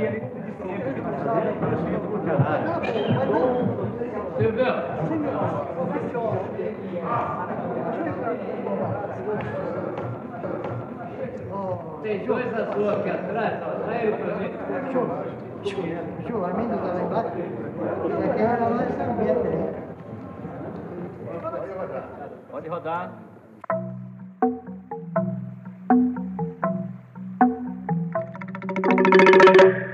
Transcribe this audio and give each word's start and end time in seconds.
que 0.00 0.06
ele 0.06 0.20
sempre 0.20 0.52
que 0.52 0.62
fazer, 0.62 1.52
eu 1.60 1.78
sinto 1.78 2.00
por 2.08 2.20
caralho. 2.24 2.66
Silvio! 4.38 4.72
Tem 12.02 12.18
dois 12.26 12.54
azul 12.54 12.90
aqui 12.90 13.10
atrás, 13.10 13.62
ó. 13.62 13.64
Sai 13.84 14.06
ele 14.06 14.16
pra 14.16 14.34
mim. 14.36 14.50
Ju, 15.62 16.44
Armindo 16.44 16.76
tá 16.78 16.92
lá 16.94 17.02
embaixo. 17.02 17.28
Aqui 18.30 18.42
era 18.42 18.68
lá 18.68 18.82
em 18.82 18.92
São 18.92 19.14
Bento, 19.16 19.44
né? 19.44 19.74
Pode 22.50 22.68
rodar. 22.68 23.12
Voltei, 29.10 29.89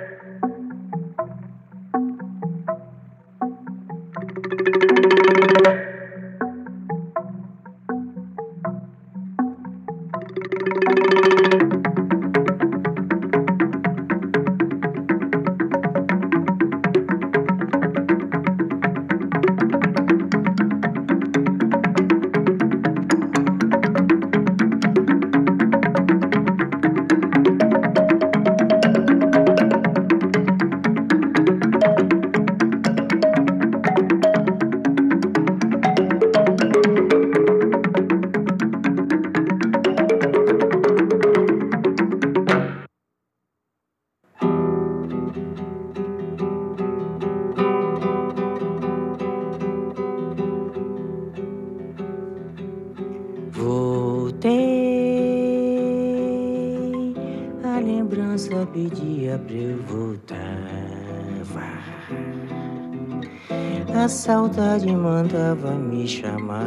saudade 64.46 64.86
mandava 64.94 65.72
me 65.72 66.06
chamar. 66.06 66.62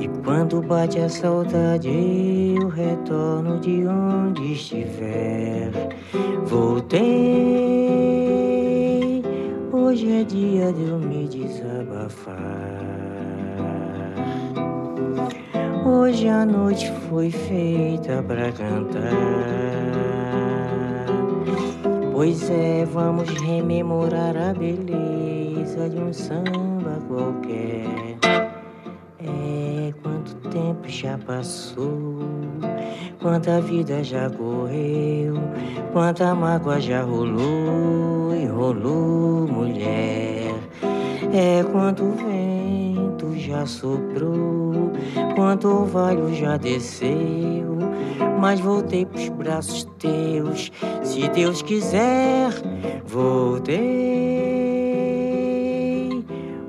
E 0.00 0.08
quando 0.24 0.62
bate 0.62 0.98
a 0.98 1.08
saudade, 1.10 1.90
eu 2.56 2.68
retorno 2.68 3.60
de 3.60 3.86
onde 3.86 4.54
estiver. 4.54 5.70
Voltei, 6.44 7.02
hoje 9.72 10.20
é 10.20 10.24
dia 10.24 10.72
de 10.72 10.88
eu 10.88 10.98
me 10.98 11.28
desabafar. 11.28 12.38
Hoje 15.84 16.28
a 16.28 16.46
noite 16.46 16.90
foi 17.08 17.30
feita 17.30 18.22
pra 18.22 18.50
cantar. 18.52 19.99
Pois 22.20 22.50
é, 22.50 22.84
vamos 22.84 23.30
rememorar 23.30 24.36
a 24.36 24.52
beleza 24.52 25.88
de 25.88 25.98
um 25.98 26.12
samba 26.12 27.00
qualquer. 27.08 28.18
É, 29.18 29.94
quanto 30.02 30.34
tempo 30.50 30.86
já 30.86 31.16
passou, 31.16 32.18
quanta 33.22 33.58
vida 33.62 34.04
já 34.04 34.28
correu, 34.28 35.32
quanta 35.94 36.34
mágoa 36.34 36.78
já 36.78 37.00
rolou 37.00 38.34
e 38.34 38.44
rolou, 38.44 39.48
mulher. 39.48 40.52
É, 41.32 41.64
quanto 41.72 42.04
vento 42.04 43.34
já 43.34 43.64
soprou, 43.64 44.92
quanto 45.34 45.68
orvalho 45.68 46.34
já 46.34 46.58
desceu, 46.58 47.78
mas 48.38 48.60
voltei 48.60 49.06
pros 49.06 49.30
braços 49.30 49.84
teus, 49.98 50.70
se 51.10 51.28
Deus 51.30 51.60
quiser, 51.62 52.52
voltei. 53.04 53.78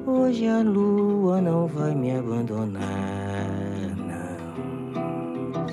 Hoje 0.06 0.48
a 0.48 0.62
lua 0.64 1.40
não 1.40 1.68
vai 1.68 1.94
me 1.94 2.18
abandonar, 2.18 2.82
não. 3.98 5.68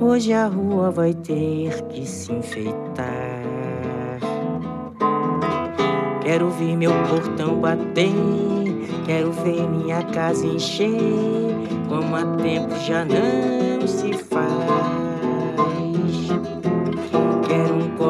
Hoje 0.00 0.32
a 0.32 0.48
rua 0.48 0.90
vai 0.90 1.14
ter 1.14 1.80
que 1.82 2.04
se 2.04 2.32
enfeitar. 2.32 3.06
Quero 6.22 6.50
ver 6.50 6.76
meu 6.76 6.90
portão 7.08 7.60
bater, 7.60 8.10
quero 9.06 9.30
ver 9.30 9.68
minha 9.68 10.02
casa 10.06 10.44
encher, 10.44 10.90
como 11.88 12.16
há 12.16 12.24
tempo 12.42 12.74
já 12.80 13.04
não 13.04 13.86
se 13.86 14.12
faz. 14.14 15.01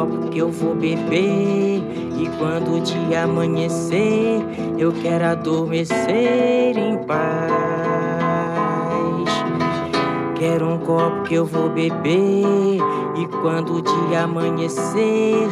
Copo 0.03 0.31
que 0.31 0.39
eu 0.39 0.51
vou 0.51 0.75
beber, 0.75 1.81
e 2.19 2.29
quando 2.37 2.75
o 2.75 2.81
dia 2.81 3.23
amanhecer, 3.23 4.45
eu 4.77 4.91
quero 4.91 5.25
adormecer 5.27 6.77
em 6.77 6.99
paz. 7.05 7.23
Quero 10.37 10.71
um 10.71 10.79
copo 10.79 11.23
que 11.23 11.35
eu 11.35 11.47
vou 11.47 11.69
beber, 11.69 12.81
e 13.15 13.29
quando 13.43 13.77
o 13.77 13.81
dia 13.81 14.25
amanhecer, 14.25 15.49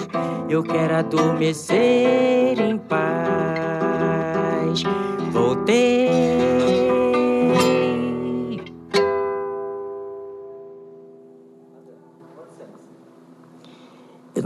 eu 0.49 0.65
quero 0.65 0.97
adormecer 0.97 2.59
em 2.59 2.77
paz. 2.77 3.40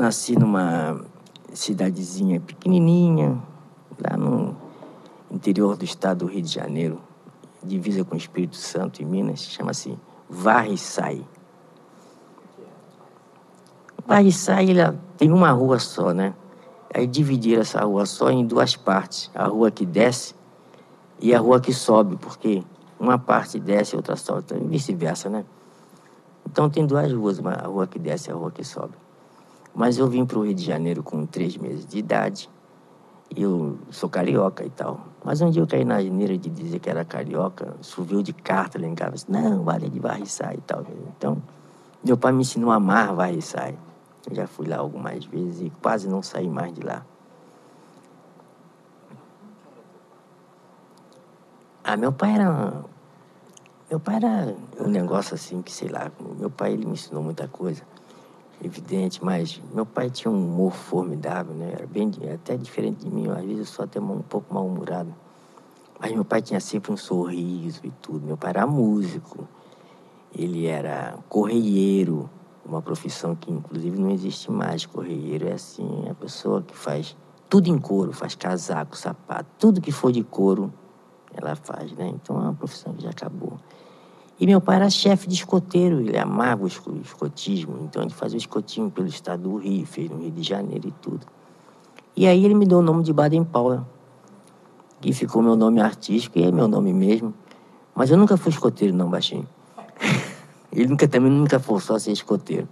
Nasci 0.05 0.39
numa 0.39 1.01
cidadezinha 1.55 2.39
pequenininha, 2.39 3.41
lá 3.99 4.19
no 4.19 4.55
interior 5.31 5.79
do 5.79 5.85
estado 5.85 6.27
do 6.27 6.31
Rio 6.31 6.43
de 6.43 6.53
Janeiro, 6.53 7.01
divisa 7.63 8.05
com 8.05 8.15
o 8.15 8.19
Espírito 8.19 8.57
Santo 8.57 9.01
e 9.01 9.05
Minas, 9.05 9.41
chama-se 9.41 9.99
Varriçai. 10.29 11.27
Varriçai, 14.07 14.71
ela 14.73 15.01
tem 15.17 15.33
uma 15.33 15.51
rua 15.53 15.79
só, 15.79 16.13
né? 16.13 16.35
Aí 16.93 17.07
dividiram 17.07 17.63
essa 17.63 17.83
rua 17.83 18.05
só 18.05 18.31
em 18.31 18.47
duas 18.47 18.77
partes. 18.77 19.31
A 19.35 19.47
rua 19.47 19.71
que 19.71 19.87
desce 19.87 20.35
e 21.19 21.35
a 21.35 21.39
rua 21.41 21.61
que 21.61 21.73
sobe, 21.73 22.17
porque 22.17 22.63
uma 23.01 23.19
parte 23.19 23.59
desce 23.59 23.95
e 23.95 23.97
outra 23.97 24.17
sobe, 24.17 24.43
então, 24.45 24.59
e 24.59 24.69
vice-versa, 24.69 25.31
né? 25.31 25.47
Então 26.47 26.69
tem 26.69 26.87
duas 26.87 27.11
ruas, 27.11 27.39
uma, 27.39 27.53
a 27.53 27.67
rua 27.67 27.87
que 27.87 27.99
desce 27.99 28.29
e 28.29 28.33
a 28.33 28.37
rua 28.37 28.51
que 28.51 28.63
sobe. 28.63 29.04
Mas 29.75 29.99
eu 29.99 30.09
vim 30.09 30.25
para 30.25 30.39
o 30.39 30.45
Rio 30.45 30.55
de 30.55 30.65
Janeiro 30.65 31.03
com 31.03 31.27
três 31.27 31.57
meses 31.57 31.85
de 31.85 31.99
idade. 31.99 32.49
Eu 33.37 33.77
sou 33.91 34.09
carioca 34.09 34.65
e 34.65 34.71
tal. 34.71 35.01
Mas 35.25 35.41
um 35.41 35.51
dia 35.51 35.63
eu 35.63 35.67
caí 35.67 35.85
na 35.85 36.01
geneira 36.01 36.39
de 36.39 36.49
dizer 36.49 36.79
que 36.79 36.89
era 36.89 37.05
carioca, 37.05 37.75
choveu 37.83 38.23
de 38.23 38.33
carta 38.33 38.79
lá 38.79 38.87
em 38.87 38.95
casa. 38.95 39.13
Disse, 39.13 39.31
não, 39.31 39.65
vale 39.65 39.89
de 39.89 39.99
varriçai 39.99 40.55
e 40.57 40.61
tal. 40.61 40.85
Então, 41.17 41.43
meu 42.05 42.17
pai 42.17 42.33
me 42.33 42.43
ensinou 42.43 42.71
a 42.71 42.77
amar 42.77 43.15
varriçai. 43.15 43.77
Eu 44.31 44.37
já 44.37 44.47
fui 44.47 44.67
lá 44.69 44.77
algumas 44.77 45.25
vezes 45.25 45.63
e 45.63 45.73
quase 45.83 46.09
não 46.09 46.23
saí 46.23 46.49
mais 46.49 46.73
de 46.73 46.83
lá. 46.83 47.05
Ah, 51.83 51.97
meu 51.97 52.13
pai 52.13 52.35
era. 52.35 52.73
Meu 53.91 54.01
pai 54.01 54.17
era 54.17 54.57
um 54.81 54.89
negócio 54.89 55.35
assim 55.35 55.61
que, 55.61 55.71
sei 55.71 55.89
lá, 55.89 56.11
meu 56.39 56.51
pai 56.51 56.73
ele 56.73 56.87
me 56.87 56.93
ensinou 56.93 57.23
muita 57.23 57.47
coisa, 57.47 57.83
evidente, 58.63 59.25
mas 59.25 59.61
meu 59.73 59.87
pai 59.87 60.11
tinha 60.11 60.31
um 60.31 60.45
humor 60.45 60.73
formidável, 60.73 61.55
né? 61.55 61.73
Era 61.73 61.87
bem, 61.87 62.11
até 62.33 62.57
diferente 62.57 63.05
de 63.05 63.11
mim, 63.11 63.29
às 63.29 63.45
vezes 63.45 63.59
eu 63.59 63.65
sou 63.65 63.85
até 63.85 64.01
um 64.01 64.21
pouco 64.21 64.53
mal-humorado. 64.53 65.15
Mas 65.99 66.13
meu 66.13 66.25
pai 66.25 66.43
tinha 66.43 66.61
sempre 66.61 66.93
um 66.93 66.97
sorriso 66.97 67.81
e 67.85 67.91
tudo. 67.91 68.27
Meu 68.27 68.37
pai 68.37 68.51
era 68.51 68.67
músico, 68.67 69.49
ele 70.37 70.67
era 70.67 71.17
correieiro, 71.29 72.29
uma 72.65 72.83
profissão 72.83 73.35
que 73.35 73.51
inclusive 73.51 73.99
não 73.99 74.11
existe 74.11 74.51
mais. 74.51 74.87
Correieiro 74.87 75.49
é 75.49 75.53
assim, 75.53 76.09
a 76.11 76.15
pessoa 76.15 76.63
que 76.63 76.77
faz 76.77 77.17
tudo 77.49 77.69
em 77.69 77.79
couro, 77.79 78.13
faz 78.13 78.35
casaco, 78.35 78.97
sapato, 78.97 79.49
tudo 79.59 79.81
que 79.81 79.93
for 79.93 80.11
de 80.11 80.25
couro, 80.25 80.73
ela 81.33 81.55
faz, 81.55 81.93
né? 81.93 82.09
Então 82.09 82.37
é 82.37 82.41
uma 82.41 82.55
profissão 82.55 82.93
que 82.95 83.03
já 83.03 83.11
acabou. 83.11 83.59
E 84.39 84.47
meu 84.47 84.61
pai 84.61 84.77
era 84.77 84.91
chefe 84.91 85.29
de 85.29 85.35
escoteiro, 85.35 86.01
ele 86.01 86.19
amava 86.19 86.65
o 86.65 86.67
escotismo, 86.67 87.79
então 87.85 88.03
ele 88.03 88.11
fazia 88.11 88.37
o 88.37 88.41
escotismo 88.41 88.91
pelo 88.91 89.07
estado 89.07 89.45
do 89.45 89.57
Rio, 89.57 89.87
fez 89.87 90.11
no 90.11 90.19
Rio 90.19 90.31
de 90.33 90.43
Janeiro 90.43 90.89
e 90.89 90.91
tudo. 90.91 91.25
E 92.17 92.27
aí 92.27 92.45
ele 92.45 92.55
me 92.55 92.67
deu 92.67 92.79
o 92.79 92.83
nome 92.83 93.05
de 93.05 93.13
Baden 93.13 93.45
Powell, 93.45 93.85
que 95.01 95.13
ficou 95.13 95.41
meu 95.43 95.55
nome 95.55 95.81
artístico 95.81 96.39
e 96.39 96.43
é 96.43 96.51
meu 96.51 96.67
nome 96.67 96.93
mesmo. 96.93 97.33
Mas 97.95 98.11
eu 98.11 98.17
nunca 98.17 98.37
fui 98.37 98.51
escoteiro, 98.51 98.95
não, 98.95 99.09
baixinho. 99.09 99.47
ele 100.73 100.89
nunca 100.89 101.07
também 101.07 101.31
nunca 101.31 101.61
forçou 101.61 101.95
a 101.95 102.01
ser 102.01 102.11
escoteiro. 102.11 102.69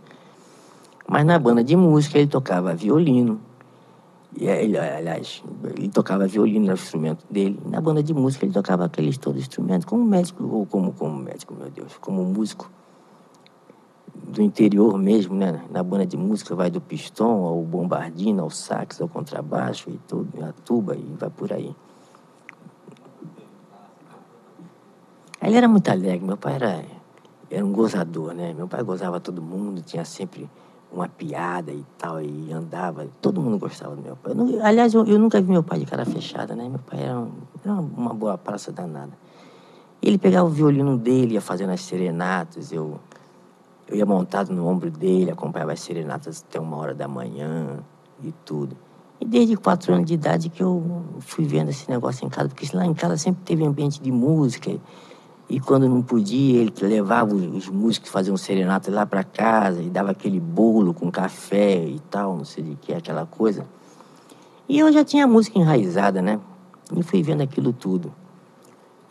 Mas 1.06 1.24
na 1.24 1.38
banda 1.38 1.62
de 1.62 1.76
música 1.76 2.18
ele 2.18 2.26
tocava 2.26 2.74
violino. 2.74 3.40
E 4.34 4.46
ele, 4.46 4.78
aliás, 4.78 5.42
ele 5.76 5.88
tocava 5.88 6.26
violino 6.26 6.66
no 6.66 6.72
instrumento 6.72 7.24
dele. 7.30 7.60
Na 7.66 7.80
banda 7.80 8.02
de 8.02 8.14
música 8.14 8.44
ele 8.44 8.52
tocava 8.52 8.84
aqueles 8.84 9.18
todos 9.18 9.40
instrumentos, 9.40 9.84
como 9.84 10.04
médico, 10.04 10.44
ou 10.44 10.64
como, 10.66 10.92
como 10.92 11.16
médico, 11.16 11.54
meu 11.54 11.70
Deus, 11.70 11.96
como 12.00 12.24
músico 12.24 12.70
do 14.14 14.42
interior 14.42 14.96
mesmo, 14.98 15.34
né? 15.34 15.62
Na 15.70 15.82
banda 15.82 16.06
de 16.06 16.16
música 16.16 16.54
vai 16.54 16.70
do 16.70 16.80
pistão 16.80 17.44
ao 17.44 17.62
bombardino, 17.62 18.42
ao 18.42 18.50
sax, 18.50 19.00
ao 19.00 19.08
contrabaixo 19.08 19.90
e 19.90 19.98
tudo, 20.08 20.42
a 20.42 20.52
tuba 20.64 20.96
e 20.96 21.04
vai 21.18 21.28
por 21.28 21.52
aí. 21.52 21.74
Ele 25.42 25.56
era 25.56 25.68
muito 25.68 25.88
alegre, 25.88 26.24
meu 26.24 26.36
pai 26.36 26.54
era, 26.54 26.84
era 27.50 27.64
um 27.64 27.72
gozador, 27.72 28.32
né? 28.32 28.54
Meu 28.54 28.68
pai 28.68 28.82
gozava 28.82 29.20
todo 29.20 29.42
mundo, 29.42 29.82
tinha 29.82 30.04
sempre 30.04 30.48
uma 30.92 31.08
piada 31.08 31.72
e 31.72 31.84
tal, 31.96 32.20
e 32.20 32.52
andava. 32.52 33.08
Todo 33.20 33.40
mundo 33.40 33.58
gostava 33.58 33.96
do 33.96 34.02
meu 34.02 34.14
pai. 34.16 34.32
Eu, 34.36 34.64
aliás, 34.64 34.92
eu, 34.92 35.04
eu, 35.06 35.18
nunca 35.18 35.40
vi 35.40 35.50
meu 35.50 35.62
pai 35.62 35.78
de 35.78 35.86
cara 35.86 36.04
fechada, 36.04 36.54
né? 36.54 36.68
Meu 36.68 36.78
pai 36.78 37.02
era, 37.02 37.18
um, 37.18 37.30
era 37.64 37.72
uma 37.74 38.12
boa 38.12 38.36
praça 38.36 38.70
danada. 38.70 39.12
Ele 40.02 40.18
pegava 40.18 40.46
o 40.46 40.50
violino 40.50 40.98
dele, 40.98 41.34
ia 41.34 41.40
fazendo 41.40 41.70
as 41.70 41.80
serenatas, 41.80 42.72
eu, 42.72 43.00
eu 43.88 43.96
ia 43.96 44.04
montado 44.04 44.52
no 44.52 44.66
ombro 44.66 44.90
dele, 44.90 45.30
acompanhava 45.30 45.72
as 45.72 45.80
serenatas 45.80 46.44
até 46.46 46.60
uma 46.60 46.76
hora 46.76 46.94
da 46.94 47.08
manhã 47.08 47.78
e 48.22 48.32
tudo. 48.44 48.76
E 49.20 49.24
desde 49.24 49.56
quatro 49.56 49.94
anos 49.94 50.06
de 50.06 50.14
idade 50.14 50.48
que 50.48 50.62
eu 50.62 51.04
fui 51.20 51.44
vendo 51.44 51.70
esse 51.70 51.88
negócio 51.88 52.26
em 52.26 52.28
casa, 52.28 52.48
porque 52.48 52.76
lá 52.76 52.84
em 52.84 52.92
casa 52.92 53.16
sempre 53.16 53.42
teve 53.44 53.64
ambiente 53.64 54.02
de 54.02 54.10
música. 54.10 54.70
E 55.48 55.60
quando 55.60 55.88
não 55.88 56.00
podia, 56.00 56.62
ele 56.62 56.72
levava 56.80 57.34
os 57.34 57.68
músicos 57.68 58.08
que 58.08 58.12
faziam 58.12 58.36
serenata 58.36 58.90
lá 58.90 59.04
para 59.04 59.22
casa 59.22 59.82
e 59.82 59.90
dava 59.90 60.10
aquele 60.10 60.40
bolo 60.40 60.94
com 60.94 61.10
café 61.10 61.84
e 61.84 62.00
tal, 62.10 62.36
não 62.36 62.44
sei 62.44 62.64
de 62.64 62.74
que, 62.76 62.94
aquela 62.94 63.26
coisa. 63.26 63.66
E 64.68 64.78
eu 64.78 64.90
já 64.92 65.04
tinha 65.04 65.26
música 65.26 65.58
enraizada, 65.58 66.22
né? 66.22 66.40
E 66.94 67.02
fui 67.02 67.22
vendo 67.22 67.42
aquilo 67.42 67.72
tudo. 67.72 68.12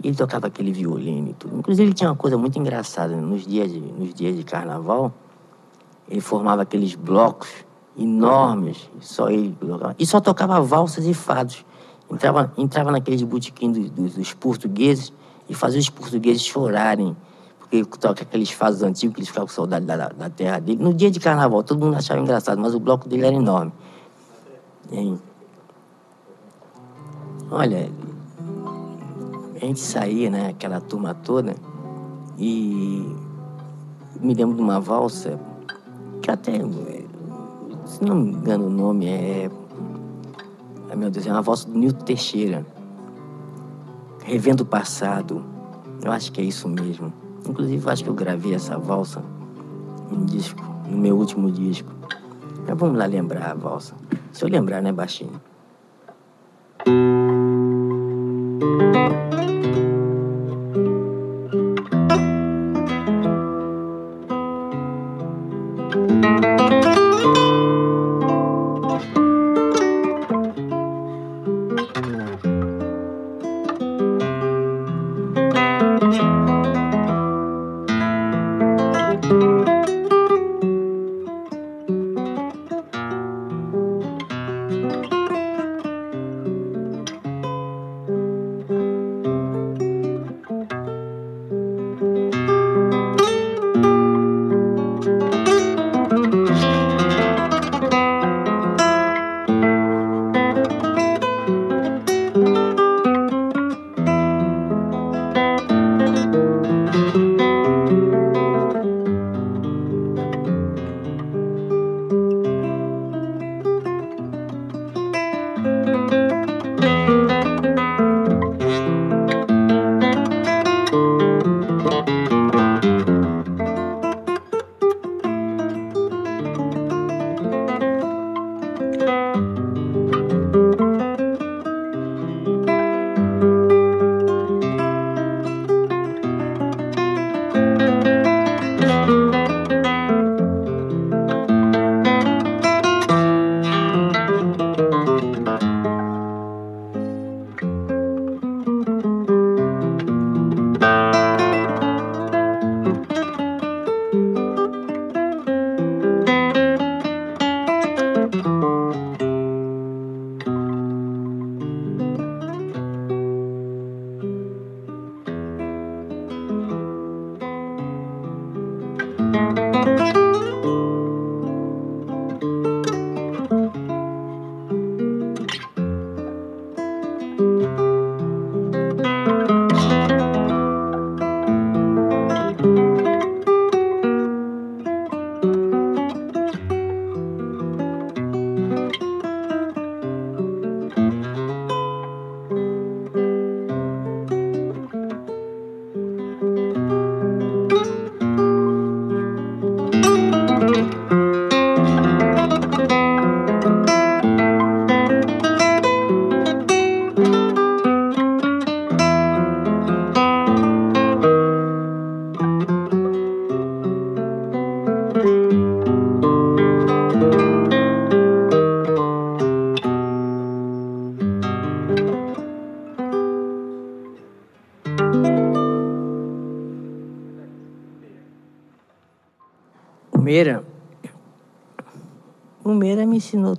E 0.03 0.07
ele 0.07 0.17
tocava 0.17 0.47
aquele 0.47 0.71
violino 0.71 1.29
e 1.29 1.33
tudo. 1.33 1.59
Inclusive, 1.59 1.87
ele 1.87 1.93
tinha 1.93 2.09
uma 2.09 2.15
coisa 2.15 2.37
muito 2.37 2.57
engraçada. 2.57 3.15
Né? 3.15 3.21
Nos 3.21 3.45
dias 3.45 3.71
de, 3.71 3.79
nos 3.79 4.13
dias 4.13 4.35
de 4.35 4.43
carnaval, 4.43 5.13
ele 6.09 6.21
formava 6.21 6.63
aqueles 6.63 6.95
blocos 6.95 7.49
enormes, 7.97 8.89
só 8.99 9.29
ele 9.29 9.55
e 9.99 10.05
só 10.05 10.19
tocava 10.19 10.59
valsas 10.61 11.05
e 11.05 11.13
fados. 11.13 11.65
Entrava, 12.09 12.51
entrava 12.57 12.91
naqueles 12.91 13.21
botequins 13.21 13.89
dos, 13.91 14.15
dos 14.15 14.33
portugueses 14.33 15.13
e 15.51 15.53
fazer 15.53 15.80
os 15.80 15.89
portugueses 15.89 16.44
chorarem, 16.44 17.13
porque 17.59 17.83
toca 18.00 18.24
aqueles 18.24 18.50
fados 18.51 18.81
antigos 18.81 19.13
que 19.13 19.19
eles 19.19 19.27
ficavam 19.27 19.48
com 19.48 19.53
saudade 19.53 19.86
da, 19.86 20.07
da, 20.07 20.30
terra 20.30 20.59
dele. 20.59 20.81
No 20.81 20.94
dia 20.94 21.12
de 21.12 21.19
carnaval, 21.19 21.62
todo 21.62 21.83
mundo 21.83 21.98
achava 21.98 22.21
engraçado, 22.21 22.62
mas 22.62 22.74
o 22.74 22.80
bloco 22.80 23.09
dele 23.09 23.25
era 23.25 23.36
enorme. 23.36 23.74
E, 24.94 25.13
olha, 27.51 27.92
a 29.62 29.65
gente 29.65 29.81
saía, 29.81 30.30
né, 30.30 30.48
aquela 30.51 30.80
turma 30.80 31.13
toda, 31.13 31.53
e 32.38 33.13
me 34.21 34.33
lembro 34.33 34.56
de 34.56 34.62
uma 34.62 34.80
valsa, 34.80 35.38
que 36.21 36.31
até, 36.31 36.53
se 37.86 38.01
não 38.06 38.15
me 38.15 38.31
engano 38.31 38.68
o 38.68 38.69
nome, 38.69 39.06
é. 39.06 39.51
Meu 40.95 41.09
Deus, 41.09 41.27
é 41.27 41.31
uma 41.31 41.42
valsa 41.42 41.68
do 41.68 41.77
Nilton 41.77 42.06
Teixeira 42.06 42.65
revendo 44.23 44.63
o 44.63 44.65
passado. 44.65 45.44
Eu 46.03 46.12
acho 46.12 46.31
que 46.31 46.41
é 46.41 46.44
isso 46.44 46.68
mesmo. 46.68 47.13
Inclusive, 47.47 47.89
acho 47.89 48.03
que 48.03 48.09
eu 48.09 48.13
gravei 48.13 48.53
essa 48.53 48.77
valsa 48.77 49.23
em 50.12 50.25
disco, 50.25 50.63
no 50.88 50.97
meu 50.97 51.18
último 51.18 51.51
disco. 51.51 51.91
Mas 52.68 52.77
vamos 52.77 52.97
lá 52.97 53.06
lembrar 53.06 53.51
a 53.51 53.53
valsa. 53.53 53.95
Se 54.31 54.44
eu 54.44 54.50
lembrar, 54.50 54.81
né, 54.81 54.91
baixinho? 54.91 55.41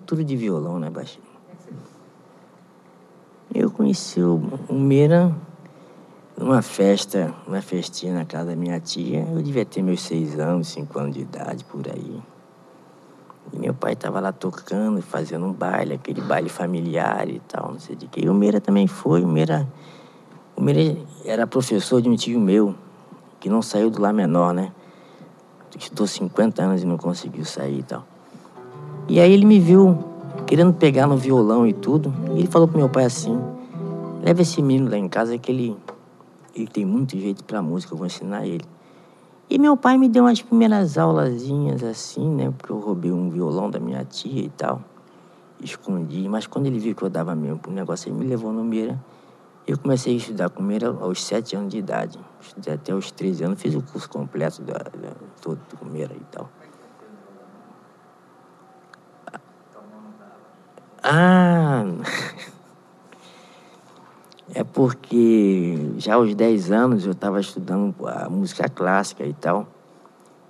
Tudo 0.03 0.25
de 0.25 0.37
violão, 0.37 0.79
né, 0.79 0.91
baixinho? 0.91 1.25
Eu 3.55 3.71
conheci 3.71 4.21
o, 4.23 4.41
o 4.69 4.75
Meira 4.75 5.35
numa 6.37 6.63
festa, 6.63 7.35
uma 7.47 7.61
festinha 7.61 8.15
na 8.15 8.25
casa 8.25 8.47
da 8.47 8.57
minha 8.57 8.81
tia. 8.81 9.27
Eu 9.31 9.43
devia 9.43 9.65
ter 9.65 9.83
meus 9.83 10.01
seis 10.01 10.39
anos, 10.39 10.69
cinco 10.69 10.99
anos 10.99 11.15
de 11.15 11.21
idade, 11.21 11.65
por 11.65 11.87
aí. 11.87 12.23
E 13.53 13.59
meu 13.59 13.75
pai 13.75 13.93
estava 13.93 14.21
lá 14.21 14.33
tocando, 14.33 15.03
fazendo 15.03 15.45
um 15.45 15.53
baile, 15.53 15.95
aquele 15.95 16.21
baile 16.23 16.49
familiar 16.49 17.29
e 17.29 17.41
tal, 17.41 17.73
não 17.73 17.79
sei 17.79 17.95
de 17.95 18.07
quê. 18.07 18.23
E 18.25 18.29
o 18.29 18.35
Meira 18.35 18.61
também 18.61 18.87
foi. 18.87 19.23
O 19.23 19.29
Meira, 19.29 19.69
o 20.57 20.63
Meira 20.63 20.97
era 21.25 21.47
professor 21.47 22.01
de 22.01 22.09
um 22.09 22.17
tio 22.17 22.41
meu, 22.41 22.75
que 23.39 23.51
não 23.51 23.61
saiu 23.61 23.91
do 23.91 24.01
Lá 24.01 24.13
Menor, 24.13 24.55
né? 24.55 24.73
Estudou 25.79 26.07
50 26.07 26.63
anos 26.63 26.83
e 26.83 26.87
não 26.87 26.97
conseguiu 26.97 27.45
sair 27.45 27.81
e 27.81 27.83
tal. 27.83 28.12
E 29.09 29.19
aí 29.19 29.33
ele 29.33 29.45
me 29.45 29.59
viu 29.59 29.99
querendo 30.47 30.73
pegar 30.73 31.07
no 31.07 31.17
violão 31.17 31.67
e 31.67 31.73
tudo. 31.73 32.13
E 32.35 32.41
ele 32.41 32.47
falou 32.47 32.69
pro 32.69 32.79
meu 32.79 32.89
pai 32.89 33.05
assim: 33.05 33.39
leva 34.23 34.43
esse 34.43 34.63
menino 34.63 34.91
lá 34.91 34.97
em 34.97 35.09
casa 35.09 35.37
que 35.39 35.51
ele, 35.51 35.77
ele 36.55 36.67
tem 36.67 36.85
muito 36.85 37.19
jeito 37.19 37.43
pra 37.45 37.61
música, 37.61 37.93
eu 37.93 37.99
vou 37.99 38.07
ensinar 38.07 38.47
ele. 38.47 38.65
E 39.51 39.59
meu 39.59 39.77
pai 39.77 39.99
me 39.99 40.09
deu 40.09 40.25
umas 40.25 40.41
primeiras 40.41 40.97
aulazinhas 40.97 41.83
assim, 41.83 42.27
né? 42.31 42.53
Porque 42.57 42.73
eu 42.73 42.79
roubei 42.79 43.13
um 43.13 43.29
violão 43.29 43.69
da 43.69 43.79
minha 43.79 44.05
tia 44.05 44.45
e 44.45 44.49
tal. 44.49 44.81
Escondi, 45.61 46.29
mas 46.29 46.47
quando 46.47 46.67
ele 46.67 46.79
viu 46.79 46.95
que 46.95 47.03
eu 47.03 47.11
dava 47.11 47.35
mesmo 47.35 47.59
pro 47.59 47.71
negócio, 47.71 48.09
ele 48.09 48.19
me 48.19 48.27
levou 48.27 48.53
no 48.53 48.65
Meira. 48.65 48.99
Eu 49.67 49.79
comecei 49.79 50.15
a 50.15 50.17
estudar 50.17 50.49
com 50.49 50.63
Meira 50.63 50.89
aos 50.89 51.23
sete 51.23 51.55
anos 51.55 51.71
de 51.71 51.79
idade. 51.79 52.19
Estudei 52.41 52.75
até 52.75 52.95
os 52.95 53.11
13 53.11 53.45
anos, 53.45 53.61
fiz 53.61 53.75
o 53.75 53.83
curso 53.83 54.09
completo 54.09 54.63
da, 54.63 54.75
da, 54.75 55.13
todo 55.41 55.59
do 55.79 55.87
Meira 55.87 56.15
e 56.15 56.25
tal. 56.31 56.49
Ah! 61.03 61.85
É 64.55 64.63
porque 64.63 65.95
já 65.97 66.15
aos 66.17 66.35
10 66.35 66.73
anos 66.73 67.07
eu 67.07 67.13
estava 67.13 67.41
estudando 67.41 67.95
a 68.07 68.29
música 68.29 68.69
clássica 68.69 69.25
e 69.25 69.33
tal. 69.33 69.67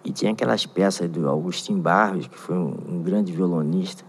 E 0.04 0.10
tinha 0.10 0.32
aquelas 0.32 0.66
peças 0.66 1.08
do 1.08 1.30
Agostinho 1.30 1.78
Barros, 1.78 2.26
que 2.26 2.36
foi 2.36 2.56
um, 2.56 2.74
um 2.88 3.00
grande 3.00 3.30
violonista. 3.32 4.04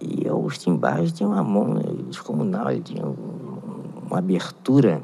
E 0.00 0.28
o 0.28 0.36
Agostinho 0.36 0.76
Barros 0.76 1.10
tinha 1.10 1.28
uma 1.28 1.42
mão 1.42 1.74
descomunal, 2.06 2.70
ele 2.70 2.82
tinha 2.82 3.04
um, 3.04 3.58
uma 4.06 4.18
abertura. 4.18 5.02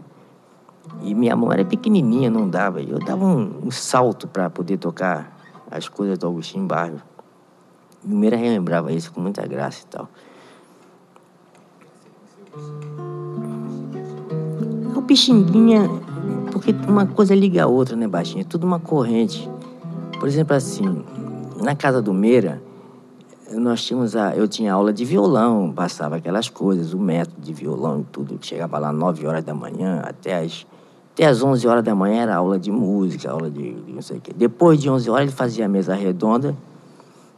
E 1.03 1.13
minha 1.13 1.35
mão 1.35 1.53
era 1.53 1.65
pequenininha, 1.65 2.31
não 2.31 2.49
dava. 2.49 2.81
Eu 2.81 3.01
dava 3.01 3.25
um, 3.25 3.67
um 3.67 3.71
salto 3.73 4.29
para 4.29 4.49
poder 4.49 4.79
tocar 4.79 5.37
as 5.69 5.89
coisas 5.89 6.17
do 6.17 6.29
Agostinho 6.29 6.65
Barros. 6.65 7.01
E 8.05 8.13
o 8.13 8.17
Meira 8.17 8.37
relembrava 8.37 8.93
isso 8.93 9.13
com 9.13 9.21
muita 9.21 9.45
graça 9.49 9.83
e 9.83 9.87
tal. 9.87 10.09
O 14.95 15.03
Pixinguinha, 15.03 15.89
porque 16.53 16.75
uma 16.89 17.07
coisa 17.07 17.35
liga 17.35 17.65
a 17.65 17.67
outra, 17.67 17.97
né, 17.97 18.07
baixinho? 18.07 18.43
É 18.43 18.45
tudo 18.45 18.67
uma 18.67 18.79
corrente. 18.79 19.49
Por 20.19 20.29
exemplo, 20.29 20.55
assim, 20.55 21.05
na 21.63 21.75
casa 21.75 22.03
do 22.03 22.13
Meira, 22.13 22.63
nós 23.53 23.83
tínhamos 23.85 24.15
a, 24.15 24.37
eu 24.37 24.47
tinha 24.47 24.73
aula 24.73 24.93
de 24.93 25.05
violão, 25.05 25.73
passava 25.73 26.17
aquelas 26.17 26.49
coisas, 26.49 26.93
o 26.93 26.99
método 26.99 27.41
de 27.41 27.53
violão 27.53 28.01
e 28.01 28.05
tudo. 28.05 28.39
Chegava 28.41 28.79
lá 28.79 28.93
9 28.93 29.27
horas 29.27 29.45
da 29.45 29.55
manhã, 29.55 30.03
até 30.05 30.39
as, 30.39 30.67
até 31.13 31.27
as 31.27 31.43
11 31.43 31.67
horas 31.67 31.85
da 31.85 31.95
manhã 31.95 32.23
era 32.23 32.37
aula 32.37 32.59
de 32.59 32.71
música, 32.71 33.31
aula 33.31 33.51
de 33.51 33.77
não 33.89 34.03
sei 34.03 34.19
o 34.19 34.21
quê. 34.21 34.33
Depois 34.35 34.81
de 34.81 34.89
11 34.89 35.11
horas 35.11 35.23
ele 35.23 35.33
fazia 35.33 35.67
a 35.67 35.69
mesa 35.69 35.95
redonda, 35.95 36.57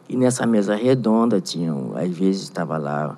e 0.09 0.17
nessa 0.17 0.47
mesa 0.47 0.75
redonda 0.75 1.41
tinham, 1.41 1.93
às 1.95 2.11
vezes 2.11 2.43
estava 2.43 2.77
lá 2.77 3.17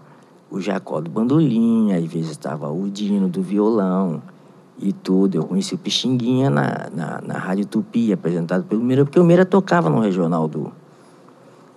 o 0.50 0.60
Jacó 0.60 1.00
do 1.00 1.10
bandolim, 1.10 1.92
às 1.92 2.04
vezes 2.04 2.30
estava 2.30 2.70
o 2.70 2.88
Dino 2.88 3.28
do 3.28 3.42
violão 3.42 4.22
e 4.78 4.92
tudo. 4.92 5.36
Eu 5.36 5.44
conheci 5.44 5.74
o 5.74 5.78
Pixinguinha 5.78 6.50
na, 6.50 6.88
na, 6.94 7.20
na 7.22 7.38
Rádio 7.38 7.66
Tupi, 7.66 8.12
apresentado 8.12 8.64
pelo 8.64 8.82
Meira, 8.82 9.04
porque 9.04 9.18
o 9.18 9.24
Meira 9.24 9.44
tocava 9.44 9.88
no 9.90 10.00
regional 10.00 10.46
do, 10.48 10.72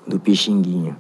do 0.06 0.20
Pixinguinha. 0.20 0.98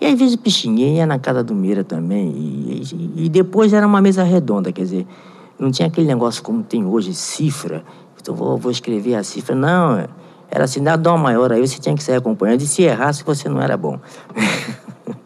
E 0.00 0.06
às 0.06 0.18
vezes 0.18 0.34
o 0.34 0.38
Pixinguinha 0.38 0.94
ia 0.94 1.06
na 1.06 1.18
casa 1.18 1.44
do 1.44 1.54
Meira 1.54 1.84
também, 1.84 2.30
e, 2.30 2.82
e, 2.92 3.24
e, 3.26 3.28
depois 3.28 3.72
era 3.72 3.86
uma 3.86 4.00
mesa 4.00 4.22
redonda, 4.22 4.72
quer 4.72 4.82
dizer, 4.82 5.06
não 5.58 5.70
tinha 5.70 5.88
aquele 5.88 6.06
negócio 6.06 6.42
como 6.42 6.62
tem 6.62 6.86
hoje, 6.86 7.12
cifra. 7.12 7.84
Então 8.18 8.34
vou, 8.34 8.56
vou 8.56 8.70
escrever 8.70 9.14
a 9.14 9.22
cifra. 9.22 9.54
Não, 9.54 10.06
era 10.50 10.64
assim, 10.64 10.82
dá 10.82 10.96
dó 10.96 11.16
maior, 11.18 11.52
aí 11.52 11.60
você 11.60 11.78
tinha 11.78 11.94
que 11.94 12.02
ser 12.02 12.14
acompanhado, 12.14 12.62
e 12.62 12.66
se 12.66 12.82
errasse 12.82 13.22
você 13.22 13.48
não 13.48 13.60
era 13.60 13.76
bom. 13.76 13.98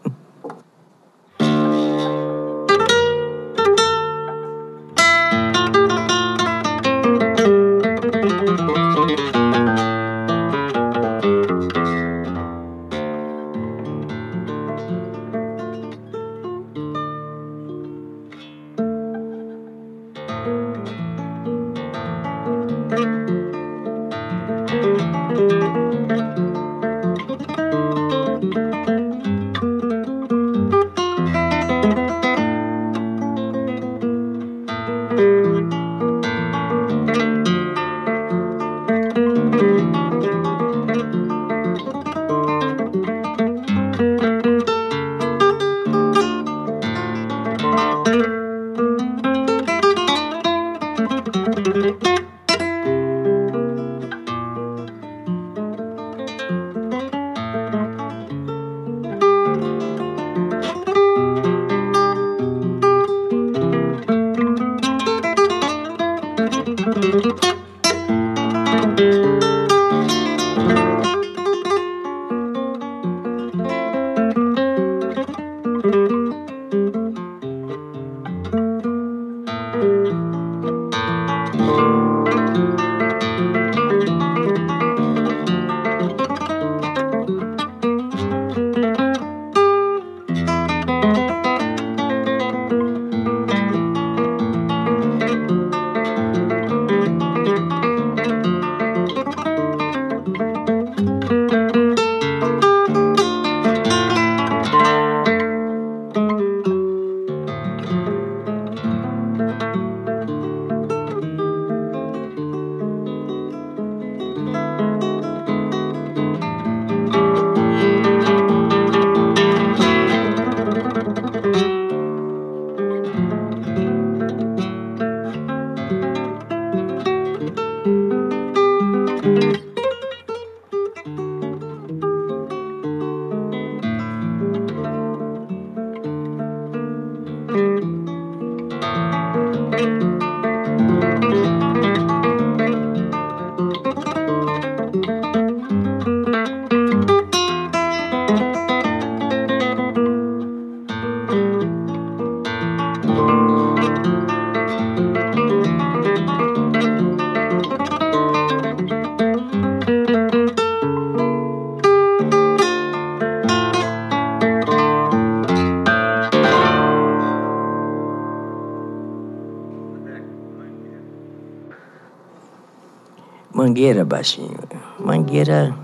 Mangueira, 173.75 174.05
baixinho. 174.05 174.57
Mangueira. 175.03 175.75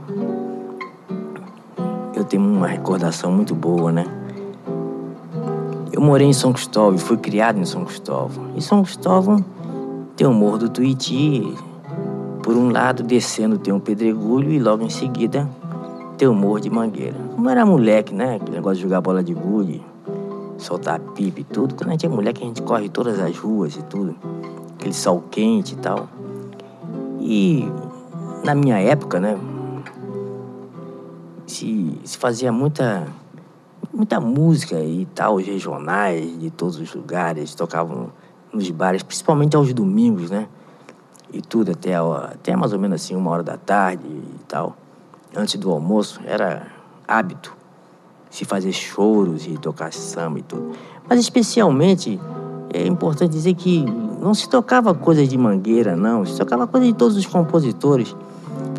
Eu 2.15 2.23
tenho 2.23 2.41
uma 2.41 2.65
recordação 2.65 3.33
muito 3.33 3.53
boa, 3.53 3.91
né? 3.91 4.05
Eu 5.91 6.01
morei 6.01 6.25
em 6.25 6.31
São 6.31 6.53
Cristóvão, 6.53 6.97
fui 6.97 7.17
criado 7.17 7.59
em 7.59 7.65
São 7.65 7.83
Cristóvão. 7.83 8.45
E 8.55 8.61
São 8.61 8.81
Cristóvão 8.81 9.43
tem 10.15 10.25
o 10.25 10.31
Morro 10.31 10.59
do 10.59 10.69
Tuiuti, 10.69 11.53
por 12.41 12.55
um 12.55 12.71
lado, 12.71 13.03
descendo 13.03 13.57
tem 13.57 13.73
um 13.73 13.79
pedregulho 13.81 14.49
e 14.51 14.57
logo 14.57 14.85
em 14.85 14.89
seguida 14.89 15.45
tem 16.17 16.29
o 16.29 16.33
Morro 16.33 16.61
de 16.61 16.69
Mangueira. 16.69 17.17
Como 17.35 17.49
era 17.49 17.65
moleque, 17.65 18.15
né? 18.15 18.35
Aquele 18.37 18.55
negócio 18.55 18.77
de 18.77 18.83
jogar 18.83 19.01
bola 19.01 19.21
de 19.21 19.33
gude, 19.33 19.83
soltar 20.57 20.97
pipa 21.13 21.41
e 21.41 21.43
tudo. 21.43 21.75
Quando 21.75 21.89
a 21.89 21.91
gente 21.91 22.05
é 22.05 22.09
moleque, 22.09 22.41
a 22.41 22.47
gente 22.47 22.61
corre 22.61 22.87
todas 22.87 23.19
as 23.19 23.37
ruas 23.37 23.75
e 23.75 23.83
tudo. 23.83 24.15
Aquele 24.77 24.93
sol 24.93 25.21
quente 25.29 25.73
e 25.73 25.77
tal. 25.77 26.07
E 27.19 27.69
na 28.43 28.55
minha 28.55 28.79
época, 28.79 29.19
né? 29.19 29.37
Se, 31.45 31.99
se 32.03 32.17
fazia 32.17 32.51
muita 32.51 33.07
muita 33.93 34.19
música 34.19 34.79
e 34.79 35.05
tal, 35.13 35.35
os 35.35 35.45
regionais 35.45 36.39
de 36.39 36.49
todos 36.49 36.79
os 36.79 36.93
lugares, 36.93 37.53
tocavam 37.53 38.09
nos 38.53 38.69
bares, 38.71 39.03
principalmente 39.03 39.55
aos 39.55 39.73
domingos, 39.73 40.29
né? 40.31 40.47
E 41.33 41.41
tudo 41.41 41.71
até, 41.71 41.95
até 41.95 42.55
mais 42.55 42.73
ou 42.73 42.79
menos 42.79 43.01
assim, 43.01 43.15
uma 43.15 43.31
hora 43.31 43.43
da 43.43 43.57
tarde 43.57 44.05
e 44.05 44.39
tal. 44.47 44.75
Antes 45.35 45.55
do 45.55 45.71
almoço, 45.71 46.19
era 46.25 46.67
hábito 47.07 47.55
se 48.29 48.45
fazer 48.45 48.71
choros 48.71 49.45
e 49.45 49.57
tocar 49.57 49.91
samba 49.91 50.39
e 50.39 50.41
tudo. 50.41 50.71
Mas 51.07 51.19
especialmente, 51.19 52.19
é 52.73 52.87
importante 52.87 53.31
dizer 53.31 53.53
que 53.53 53.83
não 54.21 54.33
se 54.33 54.47
tocava 54.49 54.93
coisas 54.93 55.27
de 55.27 55.37
mangueira, 55.37 55.95
não. 55.95 56.25
Se 56.25 56.37
tocava 56.37 56.65
coisas 56.65 56.89
de 56.89 56.95
todos 56.95 57.17
os 57.17 57.25
compositores. 57.25 58.15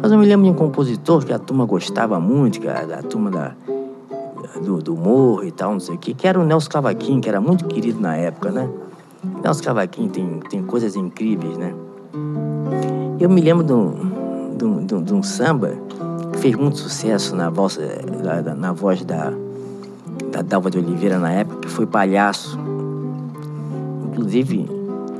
Mas 0.02 0.10
eu 0.10 0.18
me 0.18 0.26
lembro 0.26 0.44
de 0.46 0.50
um 0.50 0.54
compositor 0.54 1.24
que 1.24 1.32
a 1.32 1.38
turma 1.38 1.64
gostava 1.64 2.18
muito, 2.18 2.60
que 2.60 2.66
da 2.66 3.00
turma 3.02 3.30
da, 3.30 3.52
do, 4.60 4.82
do 4.82 4.96
Morro 4.96 5.44
e 5.44 5.52
tal, 5.52 5.74
não 5.74 5.78
sei 5.78 5.94
o 5.94 5.98
quê, 5.98 6.12
que 6.12 6.26
era 6.26 6.40
o 6.40 6.44
Nelson 6.44 6.68
Cavaquinho, 6.68 7.20
que 7.20 7.28
era 7.28 7.40
muito 7.40 7.66
querido 7.66 8.00
na 8.00 8.16
época, 8.16 8.50
né? 8.50 8.68
Nelson 9.44 9.62
Cavaquinho 9.62 10.10
tem, 10.10 10.40
tem 10.50 10.60
coisas 10.64 10.96
incríveis, 10.96 11.56
né? 11.56 11.72
Eu 13.20 13.30
me 13.30 13.40
lembro 13.40 13.62
de 13.62 13.72
um, 13.72 14.56
de 14.56 14.64
um, 14.64 14.84
de 14.84 14.94
um, 14.96 15.02
de 15.04 15.14
um 15.14 15.22
samba 15.22 15.78
que 16.32 16.38
fez 16.38 16.56
muito 16.56 16.78
sucesso 16.78 17.36
na 17.36 17.48
voz, 17.48 17.78
na, 18.24 18.54
na 18.56 18.72
voz 18.72 19.04
da, 19.04 19.32
da 20.32 20.42
Dalva 20.42 20.68
de 20.68 20.78
Oliveira 20.78 21.20
na 21.20 21.30
época, 21.30 21.60
que 21.60 21.68
foi 21.68 21.86
Palhaço. 21.86 22.58
Inclusive, 24.10 24.68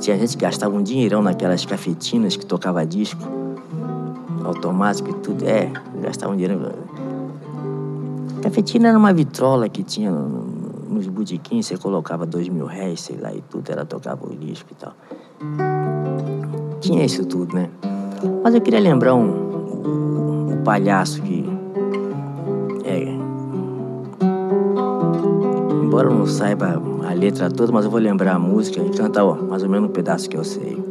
tinha 0.01 0.17
gente 0.19 0.35
que 0.35 0.43
gastava 0.43 0.75
um 0.75 0.83
dinheirão 0.83 1.21
naquelas 1.21 1.65
cafetinas 1.65 2.35
que 2.35 2.45
tocava 2.45 2.85
disco 2.85 3.42
automático 4.43 5.09
e 5.09 5.13
tudo. 5.15 5.45
É, 5.45 5.71
gastava 6.01 6.33
um 6.33 6.35
dinheiro. 6.35 6.71
Cafetina 8.41 8.89
era 8.89 8.97
uma 8.97 9.13
vitrola 9.13 9.69
que 9.69 9.83
tinha 9.83 10.11
nos 10.11 11.07
botequins, 11.07 11.67
você 11.67 11.77
colocava 11.77 12.25
dois 12.25 12.47
mil 12.49 12.65
réis, 12.65 13.01
sei 13.01 13.17
lá, 13.17 13.33
e 13.33 13.41
tudo, 13.41 13.69
ela 13.69 13.85
tocava 13.85 14.25
o 14.25 14.35
disco 14.35 14.69
e 14.71 14.75
tal. 14.75 14.93
Tinha 16.79 17.05
isso 17.05 17.25
tudo, 17.25 17.55
né? 17.55 17.69
Mas 18.43 18.53
eu 18.53 18.61
queria 18.61 18.79
lembrar 18.79 19.15
um, 19.15 19.29
um, 19.29 20.53
um 20.53 20.63
palhaço 20.63 21.21
que. 21.21 21.45
É. 22.83 23.13
Embora 25.83 26.09
eu 26.09 26.13
não 26.13 26.25
saiba 26.25 26.81
a 27.07 27.13
letra 27.13 27.49
toda, 27.49 27.71
mas 27.71 27.85
eu 27.85 27.91
vou 27.91 27.99
lembrar 27.99 28.35
a 28.35 28.39
música 28.39 28.81
e 28.81 28.89
cantar 28.89 29.23
ó, 29.23 29.35
mais 29.35 29.63
ou 29.63 29.69
menos 29.69 29.89
um 29.89 29.93
pedaço 29.93 30.29
que 30.29 30.35
eu. 30.35 30.43
Sei 30.43 30.82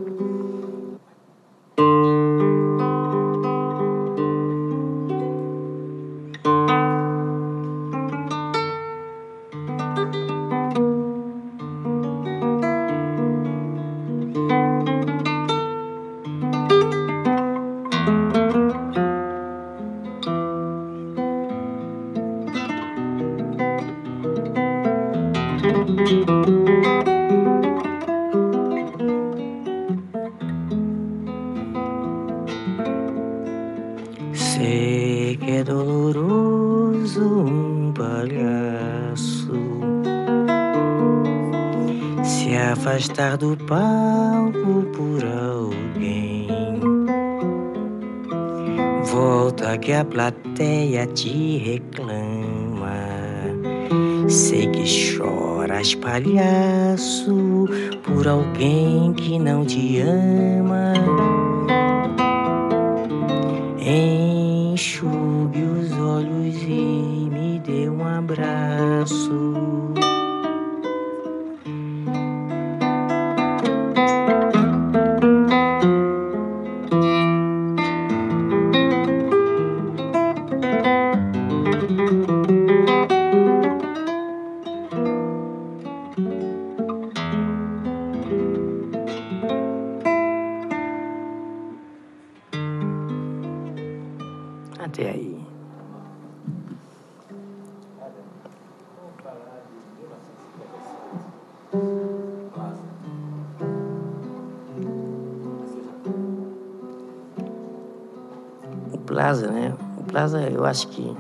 Plaza, 109.12 109.48
né? 109.48 109.75
O 109.98 110.05
Plaza, 110.05 110.40
eu 110.40 110.64
acho 110.64 110.88
que. 110.88 111.14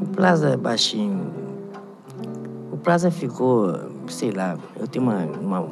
O 0.00 0.06
Plaza 0.14 0.56
baixinho. 0.56 1.30
O 2.72 2.78
Plaza 2.78 3.10
ficou, 3.10 3.78
sei 4.08 4.30
lá, 4.30 4.56
eu 4.80 4.88
tenho 4.88 5.04
uma, 5.04 5.18
uma, 5.38 5.68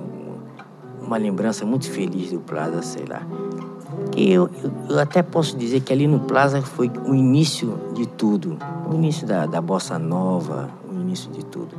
uma 1.01 1.17
lembrança 1.17 1.65
muito 1.65 1.91
feliz 1.91 2.31
do 2.31 2.41
Plaza, 2.41 2.83
sei 2.83 3.07
lá. 3.07 3.23
Que 4.13 4.31
eu, 4.31 4.51
eu, 4.63 4.71
eu 4.91 4.99
até 4.99 5.23
posso 5.23 5.57
dizer 5.57 5.81
que 5.81 5.95
ali 5.95 6.07
no 6.07 6.21
Plaza 6.21 6.61
foi 6.61 6.91
o 7.07 7.15
início 7.15 7.79
de 7.95 8.07
tudo. 8.07 8.59
O 8.87 8.95
início 8.95 9.27
da, 9.27 9.47
da 9.47 9.63
bossa 9.63 9.99
nova, 9.99 10.69
o 10.87 10.93
início 10.93 11.31
de 11.31 11.43
tudo. 11.43 11.75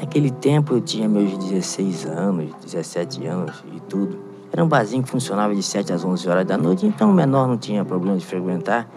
Naquele 0.00 0.32
tempo 0.32 0.74
eu 0.74 0.80
tinha 0.80 1.08
meus 1.08 1.38
16 1.38 2.06
anos, 2.06 2.52
17 2.64 3.24
anos 3.24 3.62
e 3.72 3.78
tudo. 3.82 4.17
Era 4.58 4.64
um 4.64 4.68
barzinho 4.68 5.04
que 5.04 5.08
funcionava 5.08 5.54
de 5.54 5.62
7 5.62 5.92
às 5.92 6.04
11 6.04 6.28
horas 6.28 6.44
da 6.44 6.58
noite, 6.58 6.84
então 6.84 7.12
o 7.12 7.14
menor 7.14 7.46
não 7.46 7.56
tinha 7.56 7.84
problema 7.84 8.16
de 8.16 8.26
frequentar. 8.26 8.88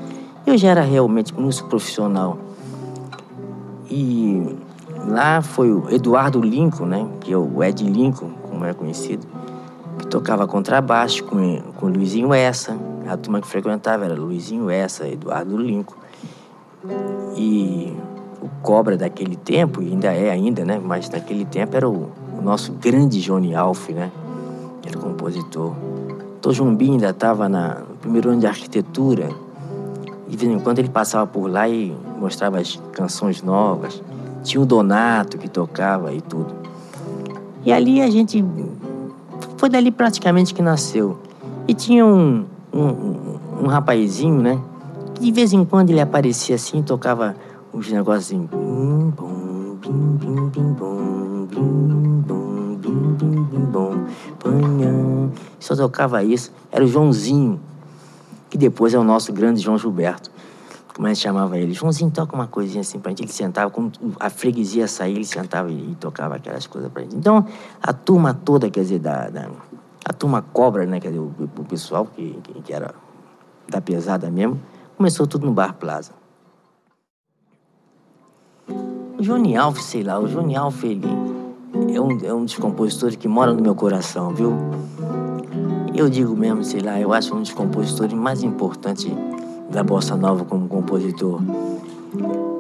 Eu 0.44 0.58
já 0.58 0.70
era 0.70 0.82
realmente 0.82 1.40
músico 1.40 1.70
profissional. 1.70 2.40
E 3.88 4.58
lá 5.08 5.40
foi 5.44 5.72
o 5.72 5.88
Eduardo 5.92 6.42
Lincoln, 6.42 6.88
né? 6.88 7.08
Que 7.20 7.32
é 7.32 7.38
o 7.38 7.64
Ed 7.64 7.84
Lincoln, 7.84 8.32
como 8.50 8.66
é 8.66 8.74
conhecido, 8.74 9.28
que 10.00 10.08
tocava 10.08 10.48
contrabaixo 10.48 11.24
com, 11.26 11.62
com 11.78 11.86
Luizinho 11.86 12.34
Essa. 12.34 12.76
A 13.08 13.16
turma 13.16 13.40
que 13.40 13.48
frequentava 13.48 14.06
era 14.06 14.16
Luizinho 14.16 14.68
Essa, 14.68 15.08
Eduardo 15.08 15.56
Lincoln. 15.58 16.00
E 17.38 17.96
o 18.42 18.50
Cobra 18.64 18.98
daquele 18.98 19.36
tempo, 19.36 19.80
ainda 19.80 20.12
é 20.12 20.32
ainda, 20.32 20.66
né? 20.66 20.82
Mas 20.84 21.08
naquele 21.08 21.46
tempo 21.46 21.78
era 21.78 21.88
o, 21.88 22.10
o 22.36 22.42
nosso 22.42 22.72
grande 22.72 23.22
Johnny 23.22 23.54
Alf, 23.54 23.90
né? 23.90 24.12
Era 24.92 25.00
compositor. 25.00 25.74
Tom 26.42 26.52
Jumbi 26.52 26.90
ainda 26.90 27.10
estava 27.10 27.48
no 27.48 27.96
primeiro 28.02 28.30
ano 28.30 28.42
de 28.42 28.48
arquitetura. 28.48 29.30
E 30.28 30.32
de 30.32 30.38
vez 30.38 30.52
em 30.52 30.60
quando 30.60 30.80
ele 30.80 30.90
passava 30.90 31.26
por 31.26 31.50
lá 31.50 31.68
e 31.68 31.96
mostrava 32.20 32.60
as 32.60 32.82
canções 32.92 33.42
novas. 33.42 34.02
Tinha 34.44 34.62
o 34.62 34.66
Donato 34.66 35.38
que 35.38 35.48
tocava 35.48 36.14
e 36.14 36.22
tudo. 36.22 36.54
E 37.64 37.72
ali 37.72 38.02
a 38.02 38.10
gente. 38.10 38.44
Foi 39.58 39.70
dali 39.70 39.92
praticamente 39.92 40.54
que 40.54 40.62
nasceu. 40.62 41.18
E 41.68 41.74
tinha 41.74 42.06
um, 42.06 42.46
um, 42.74 43.38
um, 43.62 43.68
rapazinho, 43.68 44.42
né? 44.42 44.60
Que 45.14 45.22
de 45.22 45.32
vez 45.32 45.54
em 45.54 45.64
quando 45.64 45.92
ele 45.92 46.02
aparecia 46.02 46.56
assim, 46.56 46.82
tocava 46.82 47.36
uns 47.74 47.92
negócios 47.92 48.26
assim. 48.26 48.50
Só 55.60 55.76
tocava 55.76 56.24
isso. 56.24 56.52
Era 56.72 56.84
o 56.84 56.88
Joãozinho, 56.88 57.60
que 58.50 58.58
depois 58.58 58.94
é 58.94 59.00
o 59.00 59.04
nosso 59.04 59.32
grande 59.32 59.62
João 59.62 59.78
Gilberto. 59.78 60.32
Como 60.94 61.08
a 61.08 61.14
gente 61.14 61.24
chamava 61.24 61.58
ele? 61.58 61.74
Joãozinho, 61.74 62.12
toca 62.12 62.36
uma 62.36 62.48
coisinha 62.48 62.82
assim 62.82 63.00
pra 63.00 63.12
gente. 63.12 63.24
Ele 63.24 63.32
sentava, 63.32 63.70
quando 63.70 63.98
a 64.20 64.30
freguesia 64.30 64.88
saía, 64.88 65.16
ele 65.16 65.26
sentava 65.26 65.72
e, 65.72 65.96
tocava 66.00 66.36
aquelas 66.36 66.68
coisas 66.68 66.92
pra 66.92 67.04
gente. 67.04 67.16
Então, 67.16 67.46
a 67.82 67.94
turma 67.94 68.34
toda, 68.34 68.70
quer 68.70 68.82
dizer, 68.82 69.00
da, 69.00 69.30
da 69.30 69.50
a 70.04 70.14
turma 70.14 70.42
cobra, 70.42 70.86
né? 70.86 71.00
Quer 71.00 71.10
dizer, 71.10 71.20
o, 71.20 71.34
o 71.40 71.64
pessoal 71.64 72.06
que, 72.06 72.38
que, 72.44 72.62
que 72.62 72.74
era 72.74 72.94
da 73.70 73.80
pesada 73.80 74.30
mesmo, 74.30 74.60
começou 74.98 75.26
tudo 75.26 75.46
no 75.46 75.54
Bar 75.54 75.76
Plaza. 75.76 76.12
O 78.68 79.22
Johnny 79.22 79.56
Alves, 79.56 79.86
sei 79.86 80.04
lá, 80.04 80.20
o 80.20 80.28
Johnny 80.28 80.56
Alves, 80.56 80.84
ele 80.84 81.08
é 81.96 82.02
um, 82.02 82.18
é 82.24 82.34
um 82.34 82.46
dos 82.46 82.56
compositores 82.56 83.16
que 83.16 83.28
mora 83.28 83.54
no 83.54 83.62
meu 83.62 83.76
coração, 83.76 84.34
viu? 84.34 84.54
Eu 85.94 86.10
digo 86.10 86.36
mesmo, 86.36 86.64
sei 86.64 86.82
lá, 86.82 87.00
eu 87.00 87.14
acho 87.14 87.36
um 87.36 87.42
dos 87.42 87.52
compositores 87.52 88.14
mais 88.14 88.44
importantes 88.44 89.12
da 89.70 89.84
Bossa 89.84 90.16
Nova 90.16 90.46
como 90.46 90.68
compositor. 90.68 91.42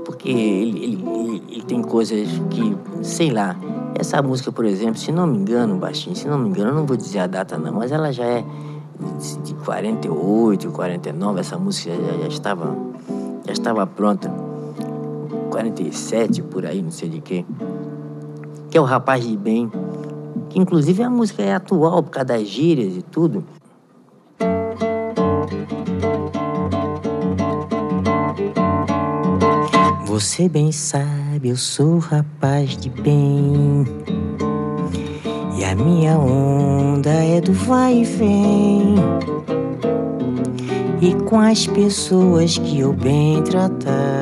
Porque 0.05 0.29
ele, 0.29 0.83
ele, 0.83 1.09
ele, 1.09 1.43
ele 1.49 1.61
tem 1.63 1.81
coisas 1.81 2.27
que, 2.49 2.75
sei 3.01 3.31
lá, 3.31 3.55
essa 3.95 4.21
música, 4.21 4.51
por 4.51 4.65
exemplo, 4.65 4.97
se 4.97 5.11
não 5.11 5.27
me 5.27 5.37
engano, 5.37 5.77
baixinho, 5.77 6.15
se 6.15 6.27
não 6.27 6.37
me 6.37 6.49
engano, 6.49 6.69
eu 6.69 6.75
não 6.75 6.85
vou 6.85 6.97
dizer 6.97 7.19
a 7.19 7.27
data 7.27 7.57
não, 7.57 7.73
mas 7.73 7.91
ela 7.91 8.11
já 8.11 8.25
é 8.25 8.43
de 9.43 9.53
48, 9.65 10.71
49, 10.71 11.39
essa 11.39 11.57
música 11.57 11.91
já, 11.91 12.21
já 12.21 12.27
estava 12.27 12.91
já 13.45 13.53
estava 13.53 13.87
pronta. 13.87 14.31
47 15.49 16.41
por 16.43 16.65
aí, 16.65 16.81
não 16.81 16.91
sei 16.91 17.09
de 17.09 17.21
quê. 17.21 17.45
Que 18.71 18.77
é 18.77 18.81
o 18.81 18.85
Rapaz 18.85 19.27
de 19.27 19.35
Bem, 19.35 19.69
que 20.49 20.57
inclusive 20.57 21.03
a 21.03 21.09
música 21.09 21.43
é 21.43 21.53
atual 21.53 22.01
por 22.01 22.09
causa 22.09 22.27
das 22.27 22.47
gírias 22.47 22.95
e 22.95 23.01
tudo. 23.01 23.43
Você 30.05 30.47
bem 30.47 30.71
sabe, 30.71 31.49
eu 31.49 31.57
sou 31.57 31.99
rapaz 31.99 32.77
de 32.77 32.89
bem. 32.89 33.85
E 35.57 35.65
a 35.65 35.75
minha 35.75 36.17
onda 36.17 37.09
é 37.09 37.41
do 37.41 37.51
vai 37.51 37.99
e 37.99 38.03
vem. 38.05 38.95
E 41.01 41.13
com 41.25 41.41
as 41.41 41.67
pessoas 41.67 42.57
que 42.57 42.79
eu 42.79 42.93
bem 42.93 43.43
tratar. 43.43 44.20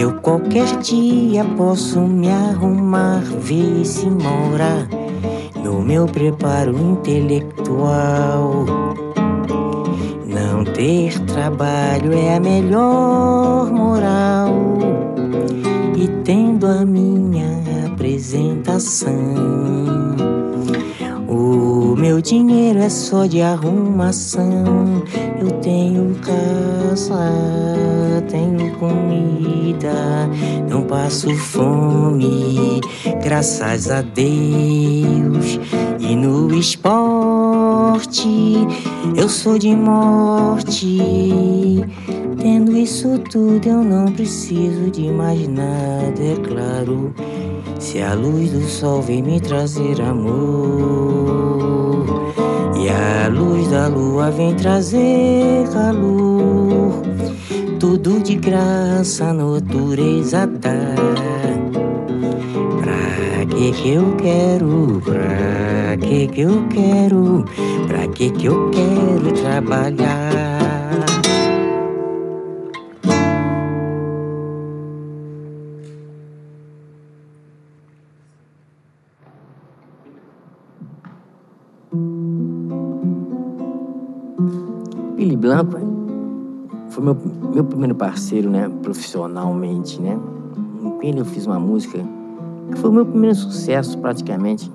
Eu 0.00 0.14
qualquer 0.14 0.78
dia 0.78 1.44
posso 1.58 2.00
me 2.00 2.30
arrumar, 2.30 3.20
ver 3.20 3.84
se 3.84 4.08
morar 4.08 4.88
no 5.62 5.82
meu 5.82 6.06
preparo 6.06 6.74
intelectual 6.74 8.64
não 10.26 10.64
ter 10.64 11.18
trabalho 11.26 12.14
é 12.14 12.36
a 12.36 12.40
melhor 12.40 13.70
moral. 13.70 14.54
E 15.94 16.08
tendo 16.24 16.66
a 16.66 16.82
minha 16.82 17.60
apresentação, 17.92 19.12
o 21.30 21.94
meu 21.96 22.20
dinheiro 22.20 22.80
é 22.80 22.88
só 22.88 23.24
de 23.26 23.40
arrumação. 23.40 25.04
Eu 25.40 25.50
tenho 25.60 26.16
casa, 26.16 27.14
tenho 28.28 28.74
comida, 28.76 30.28
não 30.68 30.82
passo 30.82 31.34
fome, 31.36 32.80
graças 33.22 33.90
a 33.90 34.02
Deus. 34.02 35.60
E 36.00 36.16
no 36.16 36.52
esporte 36.52 38.28
eu 39.16 39.28
sou 39.28 39.56
de 39.56 39.74
morte. 39.76 40.98
Tendo 42.40 42.76
isso 42.76 43.18
tudo, 43.30 43.68
eu 43.68 43.84
não 43.84 44.06
preciso 44.06 44.90
de 44.90 45.10
mais 45.10 45.46
nada, 45.46 46.20
é 46.20 46.36
claro. 46.36 47.14
Se 47.80 48.00
a 48.02 48.14
luz 48.14 48.52
do 48.52 48.60
sol 48.68 49.00
vem 49.00 49.22
me 49.22 49.40
trazer 49.40 50.02
amor, 50.02 52.04
e 52.76 52.88
a 52.88 53.28
luz 53.28 53.68
da 53.68 53.88
lua 53.88 54.30
vem 54.30 54.54
trazer 54.54 55.66
calor, 55.72 57.02
tudo 57.80 58.20
de 58.22 58.36
graça 58.36 59.30
a 59.30 59.32
natureza 59.32 60.46
dá. 60.46 60.94
Pra 62.82 63.46
que 63.46 63.72
que 63.72 63.94
eu 63.94 64.14
quero? 64.16 65.00
Pra 65.02 65.96
que 65.96 66.28
que 66.28 66.42
eu 66.42 66.68
quero? 66.68 67.44
Pra 67.88 68.06
que 68.08 68.30
que 68.30 68.46
eu 68.46 68.70
quero 68.70 69.32
trabalhar? 69.40 70.59
Blanco 85.50 85.80
foi 86.90 87.02
meu, 87.02 87.16
meu 87.52 87.64
primeiro 87.64 87.94
parceiro, 87.94 88.48
né, 88.48 88.70
profissionalmente, 88.82 90.00
né? 90.00 90.16
Com 90.80 91.02
ele 91.02 91.20
eu 91.20 91.24
fiz 91.24 91.44
uma 91.44 91.58
música 91.58 91.98
que 92.70 92.78
foi 92.78 92.88
o 92.88 92.92
meu 92.92 93.04
primeiro 93.04 93.34
sucesso 93.34 93.98
praticamente 93.98 94.70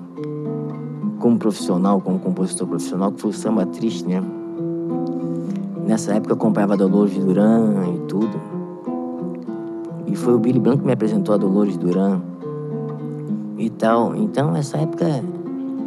como 1.18 1.38
profissional, 1.38 1.98
como 2.00 2.18
compositor 2.18 2.68
profissional, 2.68 3.10
que 3.10 3.22
foi 3.22 3.30
o 3.30 3.32
Samba 3.32 3.64
Triste, 3.64 4.06
né? 4.06 4.22
Nessa 5.86 6.14
época 6.14 6.32
eu 6.32 6.36
acompanhava 6.36 6.76
Dolores 6.76 7.16
Duran 7.16 7.94
e 7.94 7.98
tudo. 8.06 8.38
E 10.06 10.14
foi 10.14 10.34
o 10.34 10.38
Billy 10.38 10.58
Blanco 10.58 10.80
que 10.80 10.86
me 10.86 10.92
apresentou 10.92 11.34
a 11.34 11.38
Dolores 11.38 11.78
Duran 11.78 12.20
e 13.56 13.70
tal. 13.70 14.14
Então, 14.14 14.54
essa 14.54 14.76
época 14.76 15.06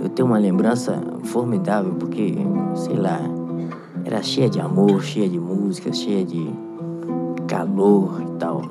eu 0.02 0.10
tenho 0.10 0.28
uma 0.28 0.40
lembrança 0.40 1.00
formidável, 1.26 1.94
porque, 1.94 2.36
sei 2.74 2.96
lá, 2.96 3.20
era 4.06 4.22
cheia 4.22 4.50
de 4.50 4.60
amor, 4.60 5.04
cheia 5.04 5.30
de 5.30 5.40
música, 5.40 5.92
cheia 5.94 6.26
de 6.26 6.50
calor 7.48 8.22
e 8.22 8.38
tal. 8.40 8.62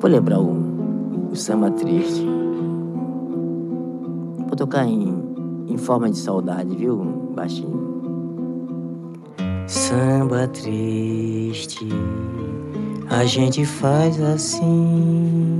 Vou 0.00 0.10
lembrar 0.10 0.40
o, 0.40 1.30
o 1.32 1.36
samba 1.36 1.70
triste. 1.70 2.26
Vou 4.46 4.56
tocar 4.56 4.86
em, 4.86 5.22
em 5.68 5.76
forma 5.76 6.10
de 6.10 6.18
saudade, 6.18 6.74
viu, 6.74 6.96
baixinho? 7.34 7.88
Samba 9.66 10.48
triste, 10.48 11.86
a 13.10 13.24
gente 13.24 13.64
faz 13.64 14.20
assim. 14.20 15.58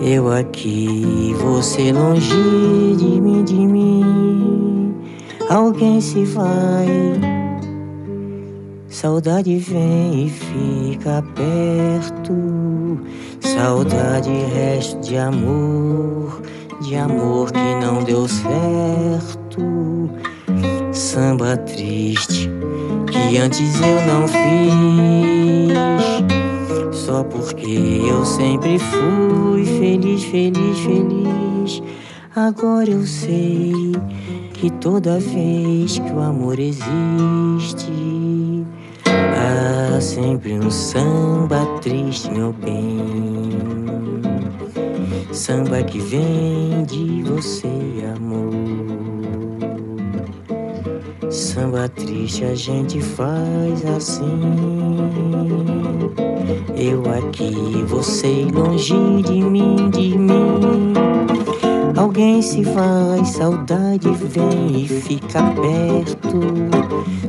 Eu 0.00 0.32
aqui, 0.32 1.34
você 1.34 1.92
longe 1.92 2.96
de 2.96 3.20
mim, 3.20 3.44
de 3.44 3.54
mim. 3.54 4.25
Alguém 5.48 6.00
se 6.00 6.24
vai, 6.24 6.88
saudade 8.88 9.56
vem 9.58 10.26
e 10.26 10.30
fica 10.30 11.22
perto. 11.36 12.34
Saudade, 13.40 14.28
resto 14.52 15.00
de 15.00 15.16
amor, 15.16 16.42
de 16.82 16.96
amor 16.96 17.52
que 17.52 17.74
não 17.80 18.02
deu 18.02 18.26
certo. 18.26 20.10
Samba 20.92 21.56
triste 21.58 22.50
que 23.12 23.38
antes 23.38 23.80
eu 23.80 24.02
não 24.04 24.26
fiz. 24.26 25.76
Só 26.92 27.22
porque 27.22 28.00
eu 28.10 28.24
sempre 28.24 28.80
fui 28.80 29.64
feliz, 29.64 30.24
feliz, 30.24 30.78
feliz. 30.80 31.82
Agora 32.36 32.90
eu 32.90 33.06
sei 33.06 33.72
que 34.52 34.68
toda 34.68 35.18
vez 35.18 35.98
que 35.98 36.12
o 36.12 36.20
amor 36.20 36.58
existe, 36.58 36.84
há 39.08 39.98
sempre 39.98 40.52
um 40.58 40.70
samba 40.70 41.64
triste, 41.80 42.30
meu 42.30 42.52
bem. 42.52 43.56
Samba 45.32 45.82
que 45.82 45.98
vem 45.98 46.84
de 46.84 47.22
você, 47.22 47.70
amor. 48.14 48.52
Samba 51.30 51.88
triste 51.88 52.44
a 52.44 52.54
gente 52.54 53.00
faz 53.00 53.82
assim. 53.96 54.42
Eu 56.76 57.02
aqui, 57.14 57.82
você 57.86 58.46
longe 58.52 59.22
de 59.22 59.42
mim, 59.42 59.88
de 59.88 60.18
mim. 60.18 61.05
Alguém 61.96 62.42
se 62.42 62.62
vai, 62.62 63.24
saudade 63.24 64.10
vem 64.10 64.82
e 64.84 64.88
fica 64.88 65.42
perto. 65.42 66.40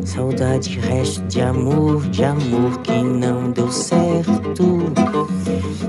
Saudade, 0.06 0.78
resto 0.80 1.22
de 1.28 1.42
amor, 1.42 2.02
de 2.10 2.26
amor 2.26 2.78
que 2.84 3.02
não 3.02 3.52
deu 3.52 3.72
certo. 3.72 4.80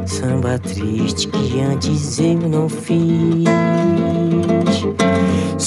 Samba 0.07 0.59
triste 0.61 1.27
que 1.29 1.61
antes 1.61 2.21
eu 2.21 2.39
não 2.39 2.69
fiz. 2.69 3.45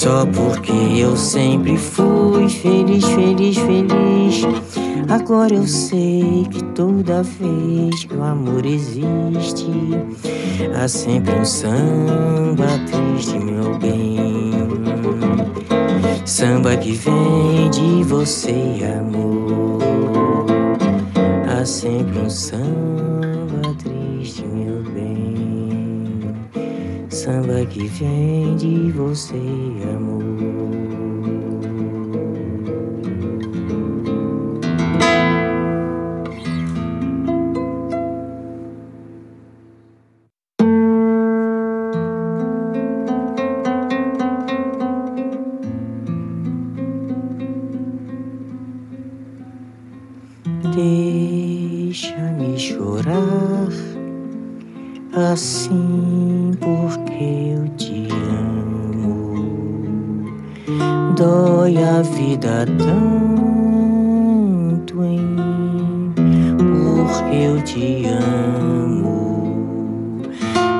Só 0.02 0.26
porque 0.26 0.72
eu 0.98 1.16
sempre 1.16 1.76
fui 1.76 2.48
feliz, 2.48 3.04
feliz, 3.04 3.56
feliz. 3.56 4.42
Agora 5.08 5.54
eu 5.54 5.64
sei 5.64 6.44
que 6.50 6.60
toda 6.74 7.22
vez 7.22 8.04
que 8.04 8.12
o 8.12 8.24
amor 8.24 8.66
existe, 8.66 9.70
há 10.74 10.88
sempre 10.88 11.32
um 11.36 11.44
samba 11.44 12.66
triste, 12.90 13.38
meu 13.38 13.78
bem. 13.78 14.50
Samba 16.24 16.76
que 16.76 16.94
vem 16.94 17.70
de 17.70 18.02
você, 18.02 18.80
amor. 18.98 19.78
Há 21.46 21.64
sempre 21.64 22.18
um 22.18 22.28
samba 22.28 22.81
Samba 27.22 27.64
que 27.66 27.86
vem 27.86 28.56
de 28.56 28.90
você, 28.90 29.36
amor. 29.94 30.61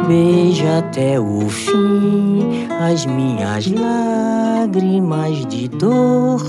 Beija 0.07 0.79
até 0.79 1.19
o 1.21 1.49
fim 1.49 2.67
as 2.81 3.07
minhas 3.07 3.67
lágrimas 3.71 5.47
de 5.47 5.69
dor 5.69 6.43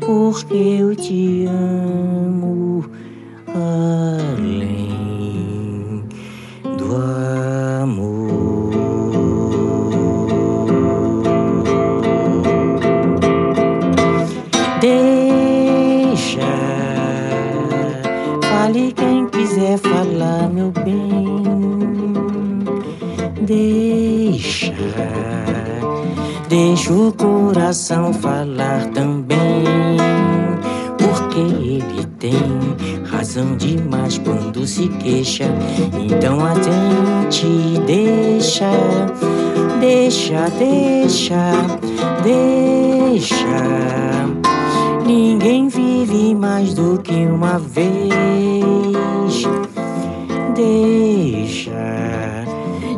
porque 0.00 0.54
eu 0.54 0.94
te 0.94 1.46
amo 1.46 2.84
além 3.54 4.94
do 6.76 6.94
amor. 7.82 8.74
Deixa, 14.80 16.40
fale 18.42 18.92
quem 18.92 19.26
quiser 19.28 19.78
falar, 19.78 20.50
meu 20.50 20.70
bem. 20.84 21.43
Deixa, 23.46 24.72
deixa 26.48 26.92
o 26.92 27.12
coração 27.12 28.10
falar 28.14 28.86
também. 28.94 29.98
Porque 30.96 31.40
ele 31.40 32.06
tem 32.18 32.32
razão 33.04 33.54
demais 33.56 34.16
quando 34.16 34.66
se 34.66 34.88
queixa. 34.88 35.44
Então 35.92 36.40
atente, 36.40 37.46
deixa, 37.86 38.70
deixa, 39.78 40.48
deixa, 40.58 41.52
deixa. 42.22 43.44
Ninguém 45.04 45.68
vive 45.68 46.34
mais 46.34 46.72
do 46.72 46.98
que 46.98 47.26
uma 47.26 47.58
vez. 47.58 47.84
Deixa. 50.54 52.13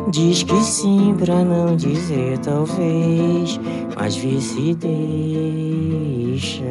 Diz 0.09 0.41
que 0.41 0.63
sim 0.63 1.13
pra 1.19 1.43
não 1.43 1.75
dizer 1.75 2.37
talvez, 2.39 3.59
mas 3.95 4.15
vê 4.15 4.39
se 4.39 4.73
deixa. 4.73 6.63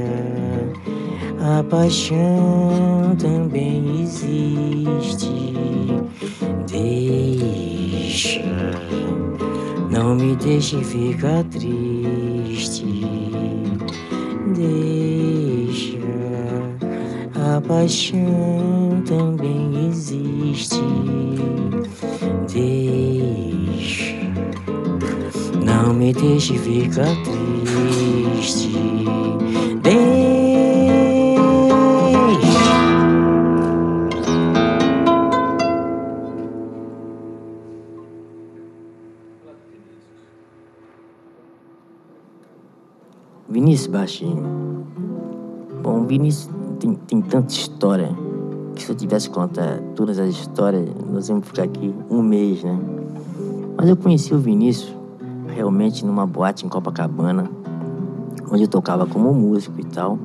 A 1.38 1.62
paixão 1.64 3.14
também 3.18 4.02
existe. 4.02 5.54
Deixa. 6.70 8.42
Não 9.90 10.14
me 10.14 10.34
deixe 10.36 10.82
ficar 10.82 11.44
triste. 11.44 12.86
Deixa. 14.54 15.15
A 17.56 17.60
paixão 17.62 19.02
também 19.06 19.88
existe. 19.88 20.78
Deixa. 22.52 24.14
Não 25.64 25.94
me 25.94 26.12
deixe 26.12 26.58
ficar 26.58 27.16
triste. 27.24 28.68
Deixa. 29.82 30.36
Vinícius 43.48 43.86
Baixinho. 43.86 44.86
Bom, 45.82 46.04
Vinícius 46.04 46.55
tem, 46.76 46.94
tem 46.94 47.20
tanta 47.20 47.52
história 47.52 48.10
que 48.74 48.82
se 48.82 48.90
eu 48.90 48.96
tivesse 48.96 49.30
contar 49.30 49.80
todas 49.94 50.18
as 50.18 50.28
histórias, 50.28 50.88
nós 51.10 51.28
íamos 51.28 51.46
ficar 51.46 51.64
aqui 51.64 51.94
um 52.10 52.22
mês, 52.22 52.62
né? 52.62 52.78
Mas 53.76 53.88
eu 53.88 53.96
conheci 53.96 54.34
o 54.34 54.38
Vinícius 54.38 54.94
realmente 55.48 56.04
numa 56.04 56.26
boate 56.26 56.66
em 56.66 56.68
Copacabana, 56.68 57.50
onde 58.50 58.64
eu 58.64 58.68
tocava 58.68 59.06
como 59.06 59.32
músico 59.32 59.80
e 59.80 59.84
tal. 59.84 60.18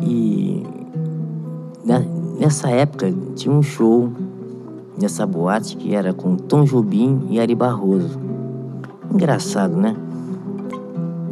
E 0.00 0.66
né, 1.84 2.06
nessa 2.38 2.70
época 2.70 3.12
tinha 3.36 3.54
um 3.54 3.62
show 3.62 4.10
nessa 4.98 5.26
boate 5.26 5.76
que 5.76 5.94
era 5.94 6.12
com 6.12 6.36
Tom 6.36 6.64
Jobim 6.64 7.26
e 7.30 7.38
Ari 7.38 7.54
Barroso. 7.54 8.18
Engraçado, 9.12 9.76
né? 9.76 9.94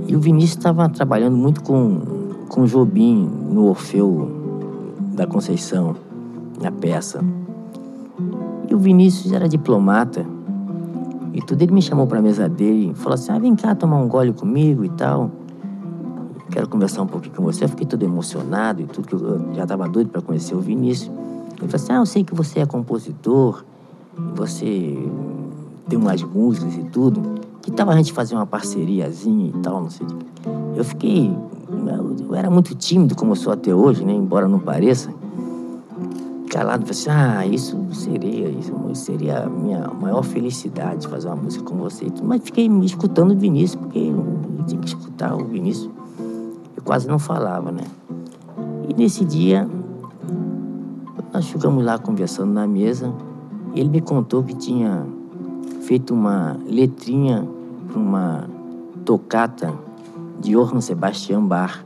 E 0.06 0.16
o 0.16 0.20
Vinícius 0.20 0.58
estava 0.58 0.88
trabalhando 0.88 1.36
muito 1.36 1.62
com, 1.62 2.19
com 2.50 2.66
Jobim 2.66 3.30
no 3.50 3.68
Orfeu 3.68 4.28
da 5.14 5.26
Conceição, 5.26 5.94
na 6.60 6.70
peça. 6.70 7.24
E 8.68 8.74
o 8.74 8.78
Vinícius 8.78 9.32
era 9.32 9.48
diplomata. 9.48 10.26
E 11.32 11.40
tudo 11.40 11.62
ele 11.62 11.72
me 11.72 11.80
chamou 11.80 12.08
para 12.08 12.18
a 12.18 12.22
mesa 12.22 12.48
dele 12.48 12.90
e 12.90 12.94
falou 12.94 13.14
assim: 13.14 13.32
ah, 13.32 13.38
vem 13.38 13.54
cá 13.54 13.74
tomar 13.74 13.98
um 13.98 14.08
gole 14.08 14.32
comigo 14.32 14.84
e 14.84 14.88
tal. 14.90 15.30
Quero 16.50 16.68
conversar 16.68 17.02
um 17.02 17.06
pouquinho 17.06 17.36
com 17.36 17.44
você. 17.44 17.64
Eu 17.64 17.68
fiquei 17.68 17.86
todo 17.86 18.02
emocionado 18.02 18.82
e 18.82 18.86
tudo, 18.86 19.06
que 19.06 19.14
eu 19.14 19.54
já 19.54 19.62
estava 19.62 19.88
doido 19.88 20.10
para 20.10 20.20
conhecer 20.20 20.54
o 20.56 20.60
Vinícius. 20.60 21.08
Ele 21.60 21.70
falou 21.70 21.74
assim: 21.76 21.92
ah, 21.92 21.96
eu 21.96 22.06
sei 22.06 22.24
que 22.24 22.34
você 22.34 22.58
é 22.58 22.66
compositor, 22.66 23.64
você 24.34 24.98
tem 25.88 25.98
umas 25.98 26.20
músicas 26.22 26.74
e 26.74 26.82
tudo. 26.84 27.39
Que 27.62 27.70
tal 27.70 27.90
a 27.90 27.96
gente 27.96 28.12
fazer 28.12 28.34
uma 28.34 28.46
parceriazinha 28.46 29.48
e 29.48 29.52
tal, 29.60 29.82
não 29.82 29.90
sei. 29.90 30.06
Eu 30.74 30.84
fiquei. 30.84 31.36
Eu 32.20 32.34
era 32.34 32.50
muito 32.50 32.74
tímido, 32.74 33.14
como 33.14 33.32
eu 33.32 33.36
sou 33.36 33.52
até 33.52 33.74
hoje, 33.74 34.04
né? 34.04 34.12
Embora 34.12 34.48
não 34.48 34.58
pareça. 34.58 35.12
Calado, 36.50 36.86
falei 36.86 37.00
assim: 37.00 37.10
ah, 37.10 37.46
isso 37.46 37.86
seria, 37.92 38.48
isso 38.48 38.72
seria 38.94 39.44
a 39.44 39.48
minha 39.48 39.88
maior 39.88 40.22
felicidade 40.22 41.06
fazer 41.06 41.28
uma 41.28 41.36
música 41.36 41.64
com 41.64 41.76
você. 41.76 42.06
Mas 42.22 42.42
fiquei 42.42 42.66
escutando 42.82 43.32
o 43.32 43.36
Vinícius, 43.36 43.80
porque 43.80 43.98
eu 43.98 44.64
tinha 44.66 44.80
que 44.80 44.88
escutar 44.88 45.34
o 45.34 45.44
Vinícius. 45.44 45.90
Eu 46.76 46.82
quase 46.82 47.06
não 47.06 47.18
falava, 47.18 47.70
né? 47.70 47.84
E 48.88 48.94
nesse 48.94 49.24
dia, 49.24 49.68
nós 51.32 51.46
ficamos 51.46 51.84
lá 51.84 51.98
conversando 51.98 52.52
na 52.52 52.66
mesa. 52.66 53.12
E 53.74 53.80
ele 53.80 53.88
me 53.88 54.00
contou 54.00 54.42
que 54.42 54.54
tinha 54.54 55.06
feito 55.82 56.14
uma 56.14 56.56
letrinha 56.66 57.46
para 57.88 57.98
uma 57.98 58.48
tocata 59.04 59.72
de 60.40 60.52
Johann 60.52 60.80
Sebastian 60.80 61.44
Bach. 61.44 61.84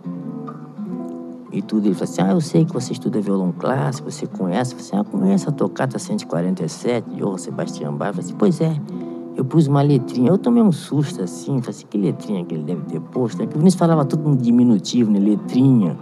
E 1.52 1.62
tudo. 1.62 1.86
Ele 1.86 1.94
falou 1.94 2.10
assim: 2.10 2.22
Ah, 2.22 2.32
eu 2.32 2.40
sei 2.40 2.64
que 2.64 2.72
você 2.72 2.92
estuda 2.92 3.20
violão 3.20 3.52
clássico, 3.52 4.10
você 4.10 4.26
conhece. 4.26 4.74
Eu 4.74 4.78
falei 4.78 5.02
assim: 5.02 5.08
Ah, 5.08 5.18
conhece 5.18 5.48
a 5.48 5.52
tocata 5.52 5.98
147 5.98 7.10
de 7.10 7.16
Johann 7.16 7.38
Sebastian 7.38 7.92
Bach? 7.92 8.08
Eu 8.08 8.14
falei 8.14 8.26
assim: 8.26 8.36
Pois 8.36 8.60
é, 8.60 8.80
eu 9.36 9.44
pus 9.44 9.66
uma 9.66 9.82
letrinha. 9.82 10.30
Eu 10.30 10.38
tomei 10.38 10.62
um 10.62 10.72
susto 10.72 11.22
assim, 11.22 11.60
falei 11.60 11.70
assim, 11.70 11.86
que 11.88 11.98
letrinha 11.98 12.44
que 12.44 12.54
ele 12.54 12.62
deve 12.62 12.82
ter 12.82 13.00
posto? 13.00 13.38
Né? 13.38 13.44
Porque 13.44 13.56
o 13.56 13.60
Vinícius 13.60 13.78
falava 13.78 14.04
tudo 14.04 14.28
em 14.28 14.36
diminutivo, 14.36 15.10
né? 15.10 15.18
Letrinha, 15.18 15.96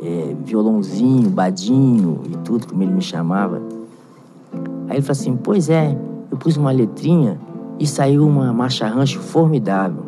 é, 0.00 0.34
violãozinho, 0.44 1.28
badinho 1.28 2.20
e 2.30 2.36
tudo, 2.38 2.66
como 2.66 2.82
ele 2.82 2.92
me 2.92 3.02
chamava. 3.02 3.60
Aí 4.88 4.96
ele 4.96 5.02
falou 5.02 5.12
assim, 5.12 5.36
pois 5.36 5.68
é, 5.68 5.96
eu 6.32 6.38
pus 6.38 6.56
uma 6.56 6.72
letrinha 6.72 7.38
e 7.78 7.86
saiu 7.86 8.26
uma 8.26 8.52
marcha 8.54 8.88
rancho 8.88 9.20
formidável. 9.20 10.02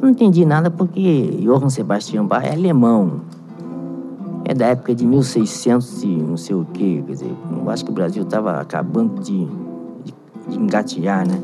Não 0.00 0.08
entendi 0.08 0.46
nada 0.46 0.70
porque 0.70 1.38
Johann 1.42 1.68
Sebastian 1.68 2.24
Bach 2.24 2.42
é 2.42 2.52
alemão. 2.52 3.20
É 4.44 4.54
da 4.54 4.66
época 4.68 4.94
de 4.94 5.06
1600 5.06 6.02
e 6.02 6.06
não 6.06 6.36
sei 6.38 6.56
o 6.56 6.66
quê. 6.72 7.04
Quer 7.06 7.12
dizer, 7.12 7.34
eu 7.50 7.70
acho 7.70 7.84
que 7.84 7.90
o 7.90 7.94
Brasil 7.94 8.22
estava 8.22 8.60
acabando 8.60 9.20
de, 9.20 9.46
de, 10.04 10.14
de 10.48 10.58
engatear, 10.58 11.28
né? 11.28 11.38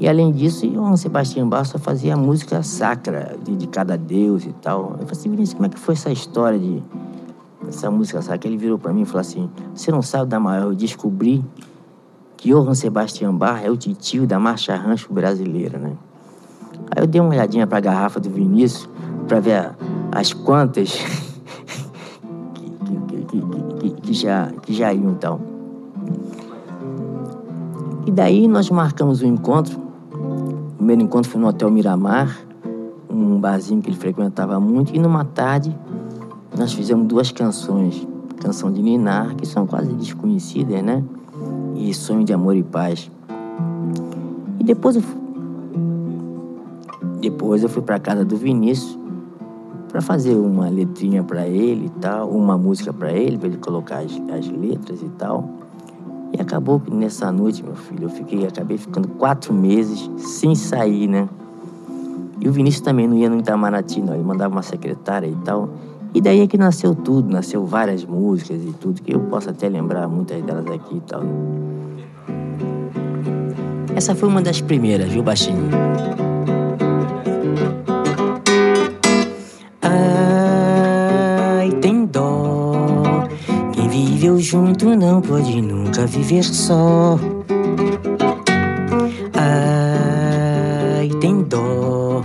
E 0.00 0.08
além 0.08 0.32
disso, 0.32 0.66
Johann 0.66 0.96
Sebastião 0.96 1.48
Bach 1.48 1.66
só 1.66 1.78
fazia 1.78 2.16
música 2.16 2.62
sacra, 2.62 3.36
dedicada 3.44 3.94
a 3.94 3.96
Deus 3.96 4.44
e 4.44 4.52
tal. 4.52 4.92
Eu 4.92 5.06
falei 5.06 5.12
assim, 5.12 5.30
Vinícius, 5.30 5.54
como 5.54 5.66
é 5.66 5.68
que 5.68 5.78
foi 5.78 5.94
essa 5.94 6.10
história 6.10 6.58
de 6.58 6.82
essa 7.68 7.90
música 7.90 8.20
sacra? 8.22 8.48
Ele 8.48 8.58
virou 8.58 8.78
para 8.78 8.92
mim 8.92 9.02
e 9.02 9.04
falou 9.04 9.20
assim, 9.20 9.48
você 9.74 9.92
não 9.92 10.02
sabe 10.02 10.30
da 10.30 10.40
maior, 10.40 10.64
eu 10.64 10.74
descobri 10.74 11.44
que 12.36 12.50
Johann 12.50 12.74
Sebastião 12.74 13.36
Bach 13.36 13.64
é 13.64 13.70
o 13.70 13.76
titio 13.76 14.26
da 14.26 14.38
marcha 14.38 14.76
rancho 14.76 15.12
brasileira, 15.12 15.78
né? 15.78 15.92
Aí 16.90 17.02
eu 17.02 17.06
dei 17.06 17.20
uma 17.20 17.30
olhadinha 17.30 17.66
para 17.66 17.78
a 17.78 17.80
garrafa 17.80 18.20
do 18.20 18.30
Vinícius 18.30 18.88
para 19.26 19.40
ver 19.40 19.70
as 20.12 20.32
quantas 20.32 20.92
que, 22.54 22.70
que, 23.24 23.90
que, 23.90 24.00
que, 24.02 24.12
já, 24.12 24.52
que 24.62 24.72
já 24.72 24.92
iam 24.92 25.10
então. 25.10 25.40
E 28.06 28.10
daí 28.10 28.46
nós 28.46 28.70
marcamos 28.70 29.22
um 29.22 29.26
encontro 29.26 29.86
o 30.76 30.86
primeiro 30.86 31.02
encontro 31.02 31.30
foi 31.30 31.40
no 31.40 31.48
Hotel 31.48 31.70
Miramar, 31.70 32.38
um 33.10 33.40
barzinho 33.40 33.80
que 33.80 33.88
ele 33.88 33.96
frequentava 33.96 34.60
muito, 34.60 34.94
e 34.94 34.98
numa 34.98 35.24
tarde 35.24 35.76
nós 36.56 36.72
fizemos 36.72 37.08
duas 37.08 37.32
canções. 37.32 38.06
Canção 38.40 38.70
de 38.70 38.82
Ninar, 38.82 39.34
que 39.34 39.46
são 39.46 39.66
quase 39.66 39.92
desconhecidas, 39.94 40.82
né? 40.82 41.02
E 41.86 41.94
Sonho 41.94 42.24
de 42.24 42.32
Amor 42.32 42.56
e 42.56 42.64
Paz. 42.64 43.08
E 44.58 44.64
depois 44.64 44.96
eu, 44.96 45.02
depois 47.20 47.62
eu 47.62 47.68
fui 47.68 47.80
para 47.80 48.00
casa 48.00 48.24
do 48.24 48.36
Vinícius 48.36 48.98
para 49.88 50.00
fazer 50.00 50.34
uma 50.34 50.68
letrinha 50.68 51.22
para 51.22 51.46
ele 51.46 51.86
e 51.86 52.00
tal, 52.00 52.28
uma 52.28 52.58
música 52.58 52.92
para 52.92 53.12
ele, 53.12 53.38
para 53.38 53.46
ele 53.46 53.58
colocar 53.58 53.98
as, 53.98 54.10
as 54.36 54.48
letras 54.48 55.00
e 55.00 55.08
tal. 55.10 55.48
E 56.36 56.40
acabou 56.40 56.80
que 56.80 56.92
nessa 56.92 57.30
noite, 57.30 57.62
meu 57.62 57.76
filho, 57.76 58.06
eu 58.06 58.10
fiquei, 58.10 58.44
acabei 58.44 58.78
ficando 58.78 59.06
quatro 59.06 59.54
meses 59.54 60.10
sem 60.18 60.56
sair, 60.56 61.06
né? 61.06 61.28
E 62.40 62.48
o 62.48 62.52
Vinícius 62.52 62.80
também 62.80 63.06
não 63.06 63.16
ia 63.16 63.30
no 63.30 63.38
Itamaraty, 63.38 64.02
não. 64.02 64.14
Ele 64.14 64.24
mandava 64.24 64.52
uma 64.52 64.62
secretária 64.62 65.28
e 65.28 65.36
tal. 65.36 65.70
E 66.12 66.20
daí 66.20 66.40
é 66.40 66.48
que 66.48 66.58
nasceu 66.58 66.96
tudo, 66.96 67.32
nasceu 67.32 67.64
várias 67.64 68.04
músicas 68.04 68.60
e 68.60 68.72
tudo, 68.72 69.00
que 69.00 69.14
eu 69.14 69.20
posso 69.20 69.50
até 69.50 69.68
lembrar 69.68 70.08
muitas 70.08 70.42
delas 70.42 70.66
aqui 70.66 70.96
e 70.96 71.00
tal. 71.00 71.22
Essa 73.96 74.14
foi 74.14 74.28
uma 74.28 74.42
das 74.42 74.60
primeiras, 74.60 75.10
viu, 75.10 75.22
baixinho? 75.22 75.70
junto 84.46 84.94
não 84.94 85.20
pode 85.20 85.60
nunca 85.60 86.06
viver 86.06 86.44
só. 86.44 87.18
Ai, 89.34 91.08
tem 91.20 91.42
dó. 91.42 92.22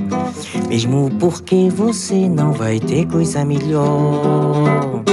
Mesmo 0.69 1.09
porque 1.19 1.69
você 1.71 2.29
não 2.29 2.53
vai 2.53 2.79
ter 2.79 3.07
coisa 3.07 3.43
melhor. 3.43 5.03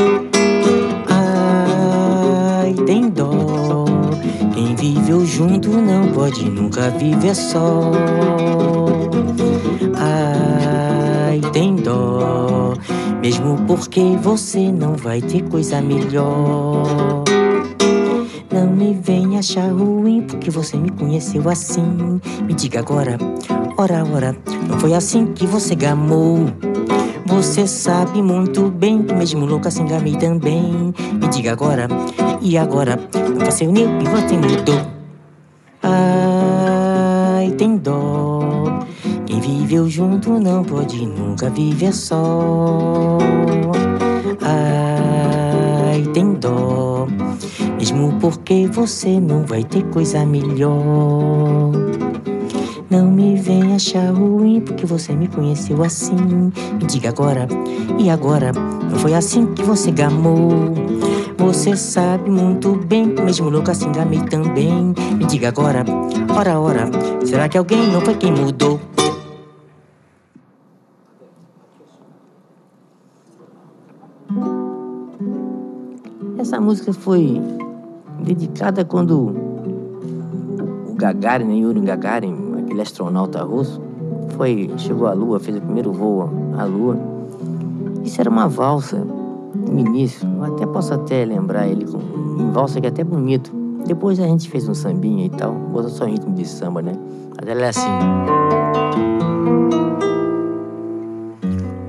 Junto 5.39 5.71
não 5.71 6.09
pode 6.09 6.51
nunca 6.51 6.91
viver 6.91 7.37
só. 7.37 7.93
Ai, 9.95 11.41
tem 11.53 11.77
dó. 11.77 12.75
Mesmo 13.23 13.57
porque 13.65 14.17
você 14.21 14.73
não 14.73 14.95
vai 14.95 15.21
ter 15.21 15.43
coisa 15.43 15.81
melhor. 15.81 17.23
Não 18.53 18.67
me 18.67 18.99
venha 19.01 19.39
achar 19.39 19.71
ruim 19.71 20.23
porque 20.23 20.51
você 20.51 20.77
me 20.77 20.91
conheceu 20.91 21.49
assim. 21.49 22.21
Me 22.43 22.53
diga 22.53 22.81
agora, 22.81 23.17
ora, 23.77 24.05
ora, 24.13 24.37
não 24.69 24.81
foi 24.81 24.93
assim 24.93 25.27
que 25.27 25.47
você 25.47 25.77
gamou. 25.77 26.47
Você 27.27 27.65
sabe 27.65 28.21
muito 28.23 28.71
bem 28.71 29.05
que 29.05 29.15
mesmo 29.15 29.47
louca 29.47 29.69
assim 29.69 29.87
gamei 29.87 30.17
também. 30.17 30.93
Me 31.13 31.29
diga 31.29 31.53
agora, 31.53 31.87
e 32.41 32.59
agora? 32.59 32.99
Não 33.39 33.51
seu 33.53 33.71
nem 33.71 33.85
e 33.85 34.05
você 34.05 34.37
mudou. 34.37 34.98
Ai, 35.83 37.51
tem 37.53 37.77
dó. 37.77 38.41
Quem 39.27 39.41
viveu 39.41 39.89
junto 39.89 40.39
não 40.39 40.65
pode 40.65 41.07
nunca 41.07 41.49
viver 41.51 41.93
só. 41.93 43.19
Ai, 44.41 46.03
tem 46.13 46.35
dó. 46.35 47.07
Mesmo 47.79 48.15
porque 48.21 48.67
você 48.67 49.21
não 49.21 49.45
vai 49.45 49.63
ter 49.65 49.85
coisa 49.85 50.25
melhor. 50.27 51.73
Não 52.91 53.11
me 53.11 53.37
venha 53.37 53.77
achar 53.77 54.11
ruim 54.13 54.61
porque 54.61 54.87
você 54.87 55.13
me 55.15 55.29
conheceu 55.29 55.85
assim. 55.85 56.17
Me 56.17 56.85
diga 56.87 57.11
agora, 57.11 57.47
e 57.99 58.11
agora? 58.11 58.53
Não 58.91 58.99
foi 58.99 59.15
assim 59.15 59.47
que 59.55 59.63
você 59.63 59.91
gamou? 59.91 60.75
Você 61.39 61.77
sabe 61.77 62.29
muito 62.31 62.75
bem, 62.75 63.07
mesmo 63.07 63.49
louca 63.49 63.71
assim 63.71 63.91
gamei 63.93 64.21
também. 64.25 64.93
Me 65.17 65.25
diga 65.25 65.49
agora, 65.49 65.85
ora, 66.37 66.59
ora, 66.59 66.91
será 67.25 67.49
que 67.49 67.57
alguém 67.57 67.91
não 67.93 68.01
foi 68.01 68.17
quem 68.17 68.33
mudou? 68.33 68.81
Essa 76.39 76.61
música 76.61 76.93
foi 76.93 77.41
dedicada 78.21 78.85
quando 78.85 79.29
o 80.89 80.95
Gagarin, 80.95 81.45
né, 81.45 81.55
Yuri 81.55 81.81
Gagarin, 81.81 82.37
aquele 82.59 82.83
astronauta 82.83 83.45
russo, 83.45 83.81
foi, 84.31 84.71
chegou 84.77 85.07
à 85.07 85.13
Lua, 85.13 85.39
fez 85.39 85.57
o 85.57 85.61
primeiro 85.61 85.93
voo 85.93 86.29
à 86.59 86.65
Lua. 86.65 86.99
Isso 88.05 88.21
era 88.21 88.29
uma 88.29 88.49
valsa 88.49 89.07
no 89.55 89.79
início, 89.79 90.29
eu 90.37 90.45
até 90.45 90.67
posso 90.67 90.95
até 90.95 91.25
lembrar 91.25 91.67
ele 91.67 91.87
com, 91.87 91.99
em 92.41 92.51
valsa 92.51 92.81
que 92.81 92.87
é 92.87 92.91
até 92.91 93.05
bonito. 93.05 93.53
Depois 93.87 94.21
a 94.21 94.27
gente 94.27 94.49
fez 94.51 94.69
um 94.69 94.75
sambinha 94.75 95.27
e 95.27 95.31
tal, 95.31 95.53
botou 95.53 95.91
só 95.91 96.05
ritmo 96.05 96.35
de 96.35 96.47
samba, 96.47 96.83
né? 96.83 96.93
Mas 97.37 97.49
ela 97.49 97.63
é 97.63 97.69
assim. 97.69 97.89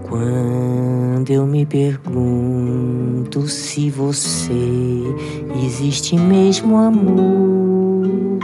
Quando 0.08 1.30
eu 1.30 1.46
me 1.46 1.66
pergunto 1.66 3.48
se 3.48 3.90
você 3.90 4.54
existe 5.64 6.16
mesmo 6.16 6.78
amor, 6.78 8.40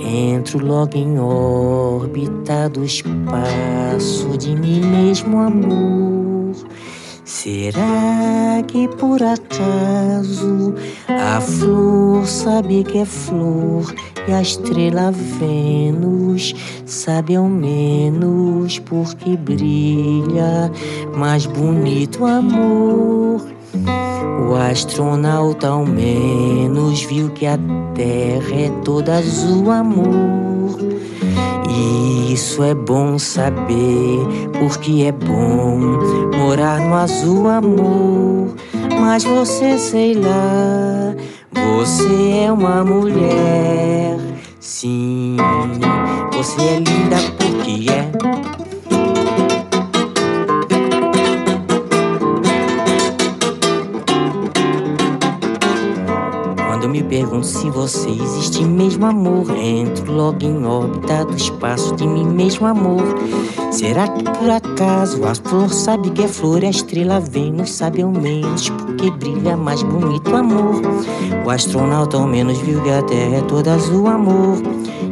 entro 0.00 0.64
logo 0.64 0.96
em 0.96 1.18
órbita 1.18 2.68
do 2.68 2.84
espaço 2.84 4.36
de 4.38 4.54
mim 4.54 4.80
mesmo 4.80 5.38
amor. 5.38 6.16
Será 7.36 8.62
que 8.66 8.88
por 8.88 9.22
acaso 9.22 10.74
a 11.06 11.38
flor 11.38 12.26
sabe 12.26 12.82
que 12.82 13.00
é 13.00 13.04
flor 13.04 13.94
e 14.26 14.32
a 14.32 14.40
estrela 14.40 15.12
Vênus 15.12 16.54
sabe 16.86 17.36
ao 17.36 17.44
menos 17.44 18.78
porque 18.78 19.36
brilha 19.36 20.72
mais 21.14 21.44
bonito 21.44 22.24
amor. 22.24 23.42
O 24.48 24.54
astronauta 24.54 25.68
ao 25.68 25.84
menos 25.84 27.02
viu 27.02 27.28
que 27.28 27.44
a 27.44 27.58
Terra 27.94 28.56
é 28.56 28.70
toda 28.82 29.18
azul 29.18 29.70
amor. 29.70 30.55
Isso 32.36 32.62
é 32.62 32.74
bom 32.74 33.18
saber, 33.18 34.18
porque 34.58 35.04
é 35.04 35.10
bom 35.10 35.98
morar 36.36 36.78
no 36.80 36.94
azul 36.94 37.48
amor. 37.48 38.54
Mas 39.00 39.24
você 39.24 39.78
sei 39.78 40.12
lá, 40.12 41.16
você 41.50 42.44
é 42.44 42.52
uma 42.52 42.84
mulher. 42.84 44.18
Sim, 44.60 45.38
você 46.30 46.60
é 46.60 46.74
linda 46.74 47.16
porque 47.38 47.90
é. 47.90 48.75
Me 56.96 57.02
pergunto 57.02 57.46
se 57.46 57.68
você 57.68 58.08
existe 58.08 58.64
mesmo, 58.64 59.04
amor. 59.04 59.50
Entro 59.50 60.10
logo 60.10 60.42
em 60.42 60.64
órbita 60.64 61.26
do 61.26 61.36
espaço 61.36 61.94
de 61.94 62.06
mim 62.06 62.24
mesmo, 62.24 62.66
amor. 62.66 63.02
Será 63.70 64.08
que 64.08 64.24
por 64.24 64.48
acaso 64.48 65.22
a 65.26 65.34
flor 65.34 65.68
sabe 65.68 66.08
que 66.10 66.24
é 66.24 66.28
flor 66.28 66.64
a 66.64 66.70
estrela 66.70 67.20
Vênus 67.20 67.72
sabe 67.72 68.00
ao 68.00 68.10
menos 68.10 68.70
porque 68.70 69.10
brilha 69.10 69.58
mais 69.58 69.82
bonito, 69.82 70.34
amor? 70.34 70.80
O 71.44 71.50
astronauta 71.50 72.16
ao 72.16 72.26
menos 72.26 72.58
viu 72.60 72.80
que 72.82 72.90
a 72.90 73.02
Terra 73.02 73.36
é 73.36 73.42
toda 73.42 73.74
azul, 73.74 74.06
amor. 74.06 74.56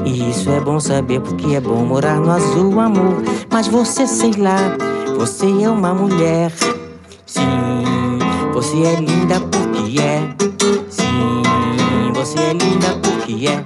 E 0.06 0.30
isso 0.30 0.50
é 0.50 0.60
bom 0.60 0.80
saber 0.80 1.20
porque 1.20 1.54
é 1.54 1.60
bom 1.60 1.84
morar 1.84 2.18
no 2.18 2.30
azul, 2.30 2.80
amor. 2.80 3.22
Mas 3.52 3.68
você, 3.68 4.06
sei 4.06 4.32
lá, 4.38 4.74
você 5.18 5.46
é 5.62 5.68
uma 5.68 5.92
mulher. 5.92 6.50
Sim, 7.26 7.42
você 8.54 8.82
é 8.84 9.00
linda 9.00 9.38
porque 9.40 10.00
é. 10.00 11.03
Você 12.24 12.38
é 12.38 12.52
linda 12.54 12.86
porque 13.02 13.48
é. 13.48 13.62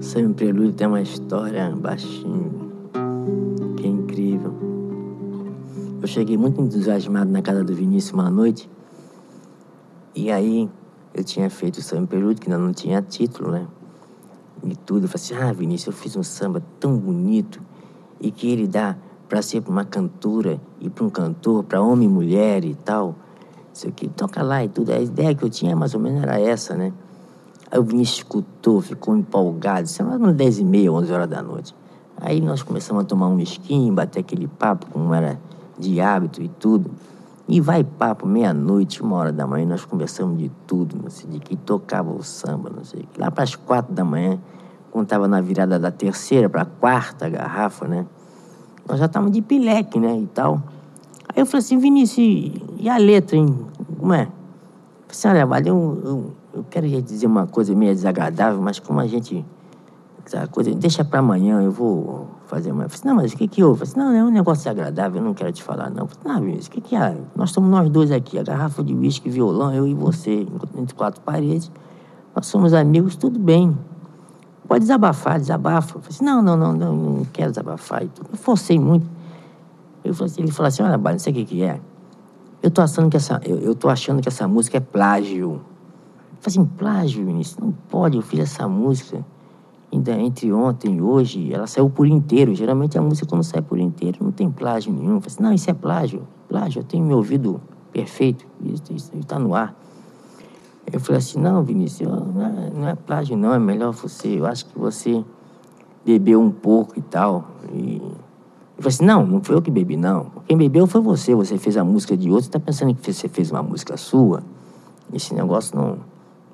Sempre 0.00 0.34
Prelúdio 0.34 0.72
tem 0.72 0.88
uma 0.88 1.00
história 1.00 1.70
baixinho, 1.70 2.90
que 3.76 3.86
é 3.86 3.88
incrível. 3.88 4.52
Eu 6.02 6.08
cheguei 6.08 6.36
muito 6.36 6.60
entusiasmado 6.60 7.30
na 7.30 7.40
casa 7.40 7.62
do 7.62 7.72
Vinícius 7.72 8.12
uma 8.12 8.28
noite, 8.28 8.68
e 10.12 10.32
aí 10.32 10.68
eu 11.14 11.22
tinha 11.22 11.48
feito 11.48 11.76
o 11.76 11.82
samba 11.82 12.08
Prelúdio, 12.08 12.42
que 12.42 12.50
ainda 12.50 12.58
não 12.58 12.72
tinha 12.72 13.00
título, 13.00 13.52
né? 13.52 13.68
E 14.72 14.76
tudo. 14.76 15.08
Falei 15.08 15.24
assim: 15.24 15.34
ah, 15.34 15.52
Vinícius, 15.52 15.94
eu 15.94 16.00
fiz 16.00 16.16
um 16.16 16.22
samba 16.22 16.62
tão 16.80 16.96
bonito 16.96 17.60
e 18.20 18.30
que 18.30 18.50
ele 18.50 18.66
dá 18.66 18.96
para 19.28 19.42
ser 19.42 19.60
para 19.60 19.72
uma 19.72 19.84
cantora 19.84 20.60
e 20.80 20.88
para 20.88 21.04
um 21.04 21.10
cantor, 21.10 21.64
para 21.64 21.80
homem 21.82 22.08
e 22.08 22.10
mulher 22.10 22.64
e 22.64 22.74
tal. 22.74 23.16
Isso 23.72 23.88
aqui, 23.88 24.08
toca 24.08 24.42
lá 24.42 24.64
e 24.64 24.68
tudo. 24.68 24.92
A 24.92 25.00
ideia 25.00 25.34
que 25.34 25.42
eu 25.42 25.50
tinha 25.50 25.74
mais 25.74 25.94
ou 25.94 26.00
menos 26.00 26.22
era 26.22 26.40
essa, 26.40 26.74
né? 26.74 26.92
Aí 27.70 27.78
o 27.78 27.82
Vinícius 27.82 28.18
escutou, 28.18 28.80
ficou 28.80 29.16
empolgado. 29.16 29.86
Isso 29.86 30.00
era 30.00 30.16
umas 30.16 30.34
10 30.34 30.60
e 30.60 30.64
meia, 30.64 30.92
11 30.92 31.12
horas 31.12 31.28
da 31.28 31.42
noite. 31.42 31.74
Aí 32.16 32.40
nós 32.40 32.62
começamos 32.62 33.02
a 33.02 33.06
tomar 33.06 33.26
um 33.28 33.40
esquinho, 33.40 33.92
bater 33.92 34.20
aquele 34.20 34.46
papo, 34.46 34.86
como 34.92 35.12
era 35.12 35.40
de 35.76 36.00
hábito 36.00 36.40
e 36.40 36.48
tudo. 36.48 36.90
E 37.46 37.60
vai 37.60 37.84
papo, 37.84 38.26
meia-noite, 38.26 39.02
uma 39.02 39.16
hora 39.16 39.32
da 39.32 39.46
manhã, 39.46 39.66
nós 39.66 39.84
conversamos 39.84 40.38
de 40.38 40.50
tudo, 40.66 40.96
não 41.02 41.10
sei, 41.10 41.28
de 41.28 41.38
que 41.38 41.54
tocava 41.54 42.10
o 42.10 42.22
samba, 42.22 42.70
não 42.74 42.84
sei. 42.84 43.06
Lá 43.18 43.30
para 43.30 43.44
as 43.44 43.54
quatro 43.54 43.92
da 43.92 44.02
manhã, 44.02 44.38
quando 44.90 45.04
estava 45.04 45.28
na 45.28 45.40
virada 45.40 45.78
da 45.78 45.90
terceira 45.90 46.48
para 46.48 46.62
a 46.62 46.64
quarta 46.64 47.28
garrafa, 47.28 47.86
né? 47.86 48.06
Nós 48.88 48.98
já 48.98 49.06
estávamos 49.06 49.34
de 49.34 49.42
pileque, 49.42 50.00
né, 50.00 50.18
e 50.18 50.26
tal. 50.26 50.62
Aí 51.28 51.42
eu 51.42 51.46
falei 51.46 51.58
assim, 51.58 51.78
Vinícius, 51.78 52.52
e 52.78 52.88
a 52.88 52.96
letra, 52.96 53.36
hein? 53.36 53.54
Como 53.98 54.14
é? 54.14 54.22
Eu 54.22 54.28
falei 55.14 55.42
assim, 55.42 55.50
olha, 55.52 55.68
eu, 55.68 56.02
eu, 56.04 56.32
eu 56.54 56.64
quero 56.70 56.88
dizer 57.02 57.26
uma 57.26 57.46
coisa 57.46 57.74
meio 57.74 57.94
desagradável, 57.94 58.60
mas 58.62 58.78
como 58.78 59.00
a 59.00 59.06
gente... 59.06 59.44
Coisa, 60.50 60.74
deixa 60.74 61.04
para 61.04 61.18
amanhã, 61.18 61.60
eu 61.60 61.70
vou 61.70 62.28
fazer 62.46 62.72
uma... 62.72 62.84
Eu 62.84 62.88
falei 62.88 63.00
assim, 63.00 63.08
não, 63.08 63.14
mas 63.16 63.32
o 63.32 63.36
que 63.36 63.46
que 63.46 63.62
houve? 63.62 63.82
Eu 63.82 63.86
falei 63.86 64.08
não, 64.08 64.16
é 64.16 64.24
um 64.24 64.30
negócio 64.30 64.64
desagradável, 64.64 65.20
eu 65.20 65.24
não 65.24 65.34
quero 65.34 65.52
te 65.52 65.62
falar, 65.62 65.90
não. 65.90 66.04
Eu 66.04 66.06
falei, 66.08 66.34
não, 66.34 66.44
Vinícius, 66.44 66.66
o 66.68 66.70
que 66.70 66.80
que 66.80 66.96
é? 66.96 67.16
Nós 67.36 67.50
estamos 67.50 67.70
nós 67.70 67.90
dois 67.90 68.10
aqui, 68.10 68.38
a 68.38 68.42
garrafa 68.42 68.82
de 68.82 68.94
uísque, 68.94 69.28
violão, 69.28 69.72
eu 69.74 69.86
e 69.86 69.92
você, 69.92 70.46
entre 70.76 70.94
quatro 70.94 71.20
paredes. 71.20 71.70
Nós 72.34 72.46
somos 72.46 72.72
amigos, 72.72 73.16
tudo 73.16 73.38
bem. 73.38 73.76
Pode 74.66 74.80
desabafar, 74.80 75.38
desabafa. 75.38 75.98
Eu 75.98 76.00
falei 76.00 76.16
assim, 76.16 76.24
não, 76.24 76.40
não, 76.40 76.56
não, 76.56 76.72
não, 76.72 76.96
não 76.96 77.24
quero 77.26 77.50
desabafar. 77.50 78.02
Eu 78.02 78.10
forcei 78.38 78.78
muito. 78.78 79.06
Eu 80.02 80.14
falei 80.14 80.32
assim, 80.32 80.42
ele 80.42 80.52
falou 80.52 80.68
assim, 80.68 80.82
olha, 80.82 80.96
não 80.96 81.18
sei 81.18 81.32
o 81.32 81.36
que 81.36 81.44
que 81.44 81.62
é. 81.62 81.78
Eu 82.62 82.70
tô 82.70 82.80
achando 82.80 83.10
que 83.10 83.16
essa, 83.18 83.40
eu, 83.44 83.58
eu 83.58 83.74
tô 83.74 83.90
achando 83.90 84.22
que 84.22 84.28
essa 84.28 84.48
música 84.48 84.78
é 84.78 84.80
plágio. 84.80 85.52
Eu 85.52 86.38
falei 86.40 86.46
assim, 86.46 86.64
plágio, 86.64 87.26
Vinícius? 87.26 87.58
Não 87.58 87.72
pode, 87.90 88.16
eu 88.16 88.22
fiz 88.22 88.40
essa 88.40 88.66
música 88.66 89.22
ainda 89.94 90.12
entre 90.12 90.52
ontem 90.52 90.96
e 90.96 91.02
hoje, 91.02 91.52
ela 91.52 91.66
saiu 91.66 91.88
por 91.88 92.06
inteiro. 92.06 92.54
Geralmente 92.54 92.98
a 92.98 93.02
música 93.02 93.26
quando 93.26 93.42
sai 93.42 93.62
por 93.62 93.78
inteiro 93.78 94.18
não 94.20 94.32
tem 94.32 94.50
plágio 94.50 94.92
nenhum. 94.92 95.14
Eu 95.14 95.20
falei 95.20 95.34
assim, 95.34 95.42
não, 95.42 95.52
isso 95.52 95.70
é 95.70 95.74
plágio. 95.74 96.22
Plágio, 96.48 96.80
eu 96.80 96.84
tenho 96.84 97.04
meu 97.04 97.16
ouvido 97.16 97.60
perfeito, 97.92 98.44
isso 98.62 99.12
está 99.16 99.38
no 99.38 99.54
ar. 99.54 99.74
Eu 100.92 101.00
falei 101.00 101.18
assim, 101.18 101.40
não, 101.40 101.62
Vinícius, 101.62 102.08
não 102.08 102.44
é, 102.44 102.70
não 102.74 102.88
é 102.88 102.94
plágio 102.94 103.36
não, 103.36 103.54
é 103.54 103.58
melhor 103.58 103.92
você, 103.92 104.38
eu 104.38 104.44
acho 104.44 104.66
que 104.66 104.78
você 104.78 105.24
bebeu 106.04 106.40
um 106.40 106.50
pouco 106.50 106.98
e 106.98 107.02
tal. 107.02 107.48
E 107.72 107.96
eu 108.76 108.82
falei 108.82 108.88
assim, 108.88 109.04
não, 109.04 109.24
não 109.24 109.42
foi 109.42 109.56
eu 109.56 109.62
que 109.62 109.70
bebi, 109.70 109.96
não. 109.96 110.26
Quem 110.46 110.56
bebeu 110.56 110.86
foi 110.86 111.00
você, 111.00 111.34
você 111.34 111.56
fez 111.56 111.76
a 111.76 111.84
música 111.84 112.16
de 112.16 112.28
outro, 112.28 112.44
você 112.44 112.48
está 112.48 112.60
pensando 112.60 112.94
que 112.94 113.12
você 113.12 113.28
fez 113.28 113.50
uma 113.50 113.62
música 113.62 113.96
sua? 113.96 114.42
Esse 115.12 115.34
negócio 115.34 115.76
não... 115.76 115.98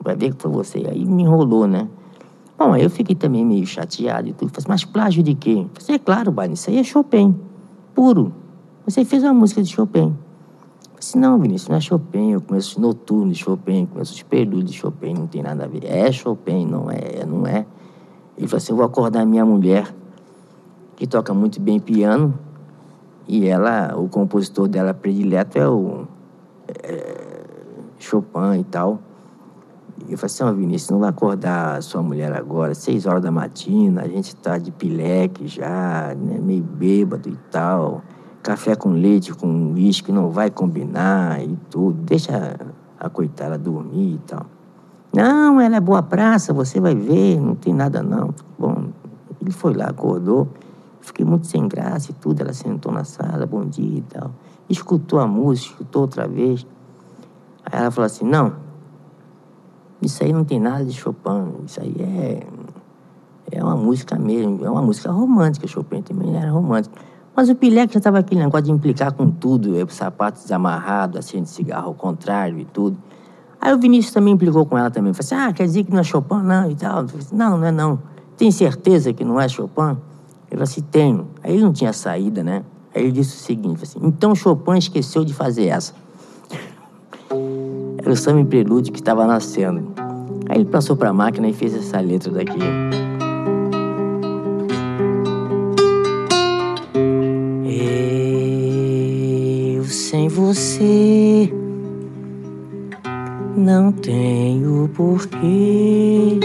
Vai 0.02 0.16
ver 0.16 0.34
que 0.34 0.40
foi 0.40 0.50
você. 0.50 0.78
Aí 0.88 1.04
me 1.04 1.24
enrolou, 1.24 1.66
né? 1.66 1.86
Bom, 2.60 2.74
aí 2.74 2.82
eu 2.82 2.90
fiquei 2.90 3.16
também 3.16 3.42
meio 3.42 3.64
chateado 3.64 4.28
e 4.28 4.34
tudo. 4.34 4.50
Falei 4.50 4.58
assim, 4.58 4.68
mas 4.68 4.84
plágio 4.84 5.22
de 5.22 5.34
quê? 5.34 5.66
Falei, 5.80 5.96
é 5.96 5.98
claro, 5.98 6.30
Barney, 6.30 6.52
isso 6.52 6.68
aí 6.68 6.76
é 6.76 6.84
Chopin, 6.84 7.34
puro. 7.94 8.34
Você 8.84 9.02
fez 9.02 9.22
uma 9.22 9.32
música 9.32 9.62
de 9.62 9.72
Chopin. 9.72 10.14
Falei 10.82 10.98
assim, 10.98 11.18
não, 11.18 11.38
Vinícius, 11.38 11.70
não 11.70 11.76
é 11.78 11.80
Chopin, 11.80 12.32
eu 12.32 12.40
conheço 12.42 12.72
os 12.72 12.76
noturnos 12.76 13.38
de 13.38 13.44
Chopin, 13.44 13.86
conheço 13.86 14.12
os 14.12 14.22
prelúdios 14.22 14.72
de 14.72 14.76
Chopin, 14.76 15.14
não 15.14 15.26
tem 15.26 15.42
nada 15.42 15.64
a 15.64 15.66
ver. 15.66 15.86
É 15.86 16.12
Chopin, 16.12 16.66
não 16.66 16.90
é, 16.90 17.24
não 17.24 17.46
é. 17.46 17.64
Ele 18.36 18.46
falou 18.46 18.58
assim, 18.58 18.72
eu 18.72 18.76
vou 18.76 18.84
acordar 18.84 19.24
minha 19.24 19.46
mulher, 19.46 19.94
que 20.96 21.06
toca 21.06 21.32
muito 21.32 21.58
bem 21.58 21.80
piano, 21.80 22.38
e 23.26 23.46
ela, 23.46 23.96
o 23.96 24.06
compositor 24.06 24.68
dela 24.68 24.92
predileto 24.92 25.58
é 25.58 25.66
o 25.66 26.06
é, 26.68 27.42
Chopin 27.98 28.60
e 28.60 28.64
tal. 28.64 28.98
Eu 30.10 30.18
falei 30.18 30.26
assim, 30.26 30.42
ó, 30.42 30.52
Vinícius, 30.52 30.90
não 30.90 30.98
vai 30.98 31.10
acordar 31.10 31.80
sua 31.84 32.02
mulher 32.02 32.32
agora, 32.32 32.74
seis 32.74 33.06
horas 33.06 33.22
da 33.22 33.30
matina, 33.30 34.02
a 34.02 34.08
gente 34.08 34.34
tá 34.34 34.58
de 34.58 34.72
pileque 34.72 35.46
já, 35.46 36.14
né, 36.16 36.38
meio 36.42 36.64
bêbado 36.64 37.28
e 37.28 37.36
tal. 37.48 38.02
Café 38.42 38.74
com 38.74 38.90
leite, 38.90 39.32
com 39.32 39.72
uísque, 39.72 40.10
não 40.10 40.30
vai 40.30 40.50
combinar 40.50 41.40
e 41.44 41.56
tudo. 41.70 42.02
Deixa 42.02 42.56
a 42.98 43.08
coitada 43.08 43.56
dormir 43.56 44.14
e 44.14 44.18
tal. 44.26 44.46
Não, 45.12 45.60
ela 45.60 45.76
é 45.76 45.80
boa 45.80 46.02
praça, 46.02 46.52
você 46.52 46.80
vai 46.80 46.94
ver, 46.94 47.38
não 47.38 47.54
tem 47.54 47.72
nada 47.72 48.02
não. 48.02 48.34
Bom, 48.58 48.88
ele 49.40 49.52
foi 49.52 49.74
lá, 49.74 49.86
acordou, 49.86 50.48
fiquei 51.00 51.24
muito 51.24 51.46
sem 51.46 51.68
graça 51.68 52.10
e 52.10 52.14
tudo. 52.14 52.40
Ela 52.40 52.52
sentou 52.52 52.90
na 52.90 53.04
sala, 53.04 53.46
bom 53.46 53.64
dia 53.64 53.98
e 53.98 54.02
tal. 54.02 54.32
Escutou 54.68 55.20
a 55.20 55.26
música, 55.26 55.72
escutou 55.72 56.02
outra 56.02 56.26
vez. 56.26 56.66
Aí 57.64 57.78
ela 57.78 57.90
falou 57.90 58.06
assim, 58.06 58.24
não, 58.24 58.54
isso 60.02 60.22
aí 60.24 60.32
não 60.32 60.44
tem 60.44 60.58
nada 60.58 60.84
de 60.84 60.92
Chopin, 60.92 61.52
isso 61.66 61.80
aí 61.80 61.94
é, 61.98 62.46
é 63.52 63.62
uma 63.62 63.76
música 63.76 64.18
mesmo, 64.18 64.64
é 64.64 64.70
uma 64.70 64.82
música 64.82 65.10
romântica, 65.10 65.66
Chopin 65.66 66.02
também 66.02 66.36
era 66.36 66.50
romântico. 66.50 66.96
Mas 67.34 67.48
o 67.48 67.54
Pileque 67.54 67.94
já 67.94 67.98
estava 67.98 68.18
aquele 68.18 68.40
negócio 68.40 68.66
de 68.66 68.72
implicar 68.72 69.12
com 69.12 69.30
tudo, 69.30 69.78
é, 69.78 69.84
o 69.84 69.88
sapato 69.88 70.40
desamarrado, 70.40 71.18
acende 71.18 71.44
de 71.44 71.50
cigarro 71.50 71.88
ao 71.88 71.94
contrário 71.94 72.58
e 72.58 72.64
tudo. 72.64 72.96
Aí 73.60 73.74
o 73.74 73.78
Vinícius 73.78 74.12
também 74.12 74.34
implicou 74.34 74.64
com 74.64 74.76
ela 74.76 74.90
também. 74.90 75.12
Falei 75.12 75.26
assim, 75.26 75.48
ah, 75.48 75.52
quer 75.52 75.64
dizer 75.64 75.84
que 75.84 75.92
não 75.92 76.00
é 76.00 76.02
Chopin, 76.02 76.42
não, 76.42 76.70
e 76.70 76.74
tal. 76.74 77.00
Assim, 77.00 77.36
não, 77.36 77.58
não 77.58 77.66
é 77.66 77.70
não. 77.70 78.00
Tem 78.36 78.50
certeza 78.50 79.12
que 79.12 79.22
não 79.22 79.38
é 79.38 79.48
Chopin? 79.48 79.90
Ele 79.90 79.98
falou 80.50 80.62
assim, 80.64 80.80
tenho. 80.80 81.28
Aí 81.42 81.52
ele 81.52 81.62
não 81.62 81.72
tinha 81.72 81.92
saída, 81.92 82.42
né? 82.42 82.64
Aí 82.94 83.02
ele 83.02 83.12
disse 83.12 83.36
o 83.36 83.38
seguinte, 83.38 83.82
assim, 83.82 84.00
então 84.02 84.34
Chopin 84.34 84.78
esqueceu 84.78 85.24
de 85.24 85.34
fazer 85.34 85.66
essa. 85.66 85.94
O 88.10 88.16
samba 88.16 88.40
em 88.40 88.44
prelúdio 88.44 88.92
que 88.92 88.98
estava 88.98 89.24
nascendo. 89.24 89.92
Aí 90.48 90.58
ele 90.58 90.64
passou 90.64 90.96
para 90.96 91.10
a 91.10 91.12
máquina 91.12 91.48
e 91.48 91.52
fez 91.52 91.72
essa 91.76 92.00
letra 92.00 92.32
daqui. 92.32 92.58
Eu 99.76 99.84
sem 99.84 100.26
você 100.26 101.52
não 103.56 103.92
tenho 103.92 104.90
porquê. 104.92 106.40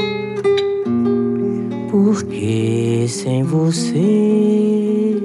Porque 1.90 3.08
sem 3.08 3.42
você 3.42 5.20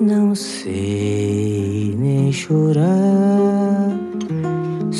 não 0.00 0.36
sei 0.36 1.96
nem 1.98 2.30
chorar. 2.30 3.57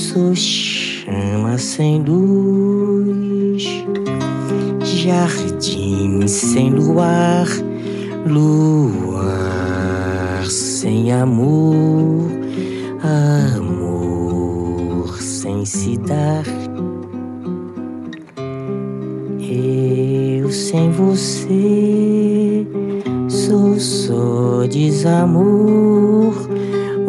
Sou 0.08 0.34
chama 0.34 1.58
sem 1.58 2.02
luz, 2.02 3.62
jardim 4.82 6.26
sem 6.26 6.70
luar, 6.70 7.46
luar 8.26 9.26
sem 10.46 11.12
amor, 11.12 12.30
amor 13.52 15.20
sem 15.20 15.66
se 15.66 15.98
dar. 15.98 16.44
Eu 19.40 20.50
você 20.90 22.66
sou 23.28 23.78
só 23.78 24.64
desamor, 24.66 26.48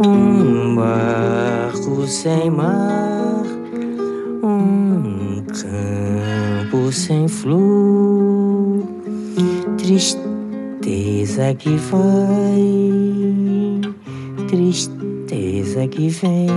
um 0.06 0.76
barco 0.76 1.49
sem 2.10 2.50
mar, 2.50 3.44
um 4.42 5.44
campo 5.46 6.92
sem 6.92 7.28
flor, 7.28 8.84
tristeza 9.78 11.54
que 11.54 11.76
vai, 11.78 12.64
tristeza 14.48 15.88
que 15.88 16.10
vem. 16.10 16.50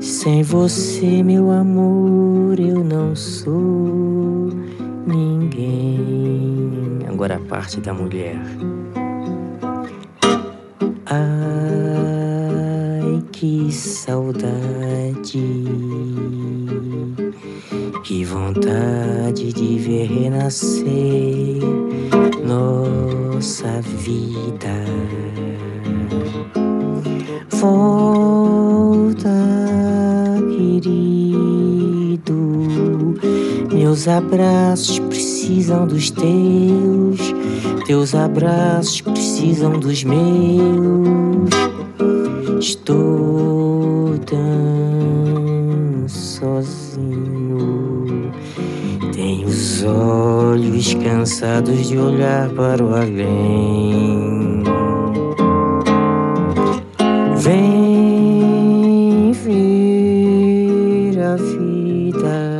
Sem 0.00 0.44
você, 0.44 1.24
meu 1.24 1.50
amor, 1.50 2.60
eu 2.60 2.84
não 2.84 3.16
sou 3.16 4.50
ninguém. 5.04 7.00
Agora 7.08 7.34
a 7.36 7.40
parte 7.40 7.80
da 7.80 7.92
mulher. 7.92 8.40
Ai, 11.06 11.83
que 13.44 13.70
saudade, 13.70 15.38
que 18.02 18.24
vontade 18.24 19.52
de 19.52 19.76
ver 19.76 20.06
renascer 20.06 21.58
nossa 22.42 23.82
vida. 23.82 24.72
Volta, 27.50 29.28
querido, 30.56 32.32
meus 33.70 34.08
abraços 34.08 34.98
precisam 35.00 35.86
dos 35.86 36.10
teus, 36.10 37.20
teus 37.86 38.14
abraços 38.14 39.02
precisam 39.02 39.78
dos 39.78 40.02
meus. 40.02 41.63
Estou 42.66 44.16
tão 44.24 46.08
sozinho. 46.08 47.60
Tenho 49.12 49.46
os 49.46 49.84
olhos 49.84 50.94
cansados 50.94 51.86
de 51.86 51.98
olhar 51.98 52.48
para 52.54 52.82
o 52.82 52.94
além. 52.94 54.62
Vem 57.36 59.32
ver 59.32 61.20
a 61.22 61.36
vida. 61.36 62.56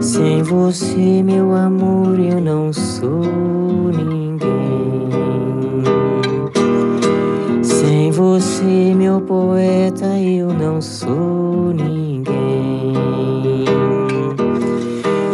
Sem 0.00 0.42
você, 0.42 1.22
meu 1.22 1.54
amor, 1.54 2.18
eu 2.18 2.40
não 2.40 2.72
sou 2.72 3.49
você, 8.60 8.94
meu 8.94 9.20
poeta, 9.22 10.04
eu 10.18 10.52
não 10.52 10.82
sou 10.82 11.72
ninguém. 11.72 12.94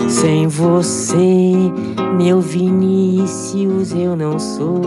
Sem 0.08 0.46
você, 0.46 1.52
meu 2.16 2.40
Vinícius, 2.40 3.92
eu 3.92 4.14
não 4.14 4.38
sou 4.38 4.86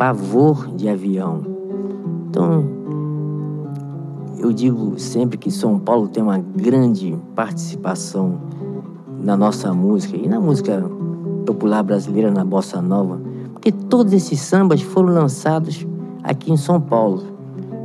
pavor 0.00 0.66
de 0.74 0.88
avião. 0.88 1.42
Então, 2.30 2.64
eu 4.38 4.50
digo 4.50 4.98
sempre 4.98 5.36
que 5.36 5.50
São 5.50 5.78
Paulo 5.78 6.08
tem 6.08 6.22
uma 6.22 6.38
grande 6.38 7.18
participação 7.34 8.40
na 9.22 9.36
nossa 9.36 9.74
música 9.74 10.16
e 10.16 10.26
na 10.26 10.40
música 10.40 10.82
popular 11.44 11.82
brasileira, 11.82 12.30
na 12.30 12.46
bossa 12.46 12.80
nova, 12.80 13.20
porque 13.52 13.70
todos 13.70 14.14
esses 14.14 14.40
sambas 14.40 14.80
foram 14.80 15.12
lançados 15.12 15.86
aqui 16.22 16.50
em 16.50 16.56
São 16.56 16.80
Paulo. 16.80 17.22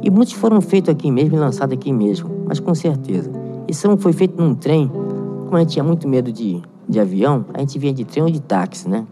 E 0.01 0.09
muitos 0.09 0.35
foram 0.35 0.61
feitos 0.61 0.89
aqui 0.89 1.11
mesmo 1.11 1.35
e 1.35 1.39
lançados 1.39 1.73
aqui 1.73 1.91
mesmo, 1.91 2.29
mas 2.47 2.61
com 2.61 2.73
certeza. 2.73 3.29
E 3.67 3.73
samba 3.73 3.97
foi 3.97 4.13
feito 4.13 4.41
num 4.41 4.55
trem, 4.55 4.87
como 4.87 5.57
a 5.57 5.59
gente 5.59 5.73
tinha 5.73 5.83
muito 5.83 6.07
medo 6.07 6.31
de, 6.31 6.61
de 6.87 6.97
avião, 6.97 7.43
a 7.53 7.59
gente 7.59 7.77
vinha 7.77 7.93
de 7.93 8.05
trem 8.05 8.23
ou 8.23 8.29
de 8.29 8.39
táxi, 8.39 8.87
né? 8.87 9.05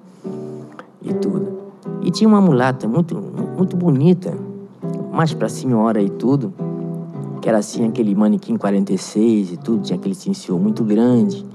E 1.02 1.14
tudo. 1.16 1.63
E 2.04 2.12
tinha 2.12 2.28
uma 2.28 2.42
mulata 2.42 2.88
muito, 2.88 3.16
muito 3.58 3.78
bonita, 3.78 4.38
mais 5.12 5.34
pra 5.34 5.48
senhora 5.48 6.02
e 6.02 6.10
tudo, 6.10 6.54
que 7.42 7.48
era 7.48 7.60
assim, 7.60 7.88
aquele 7.88 8.14
manequim 8.14 8.58
46 8.58 9.54
e 9.54 9.58
tudo, 9.58 9.84
tinha 9.84 9.98
aquele 9.98 10.14
senhor 10.14 10.60
muito 10.60 10.84
grande. 10.84 11.46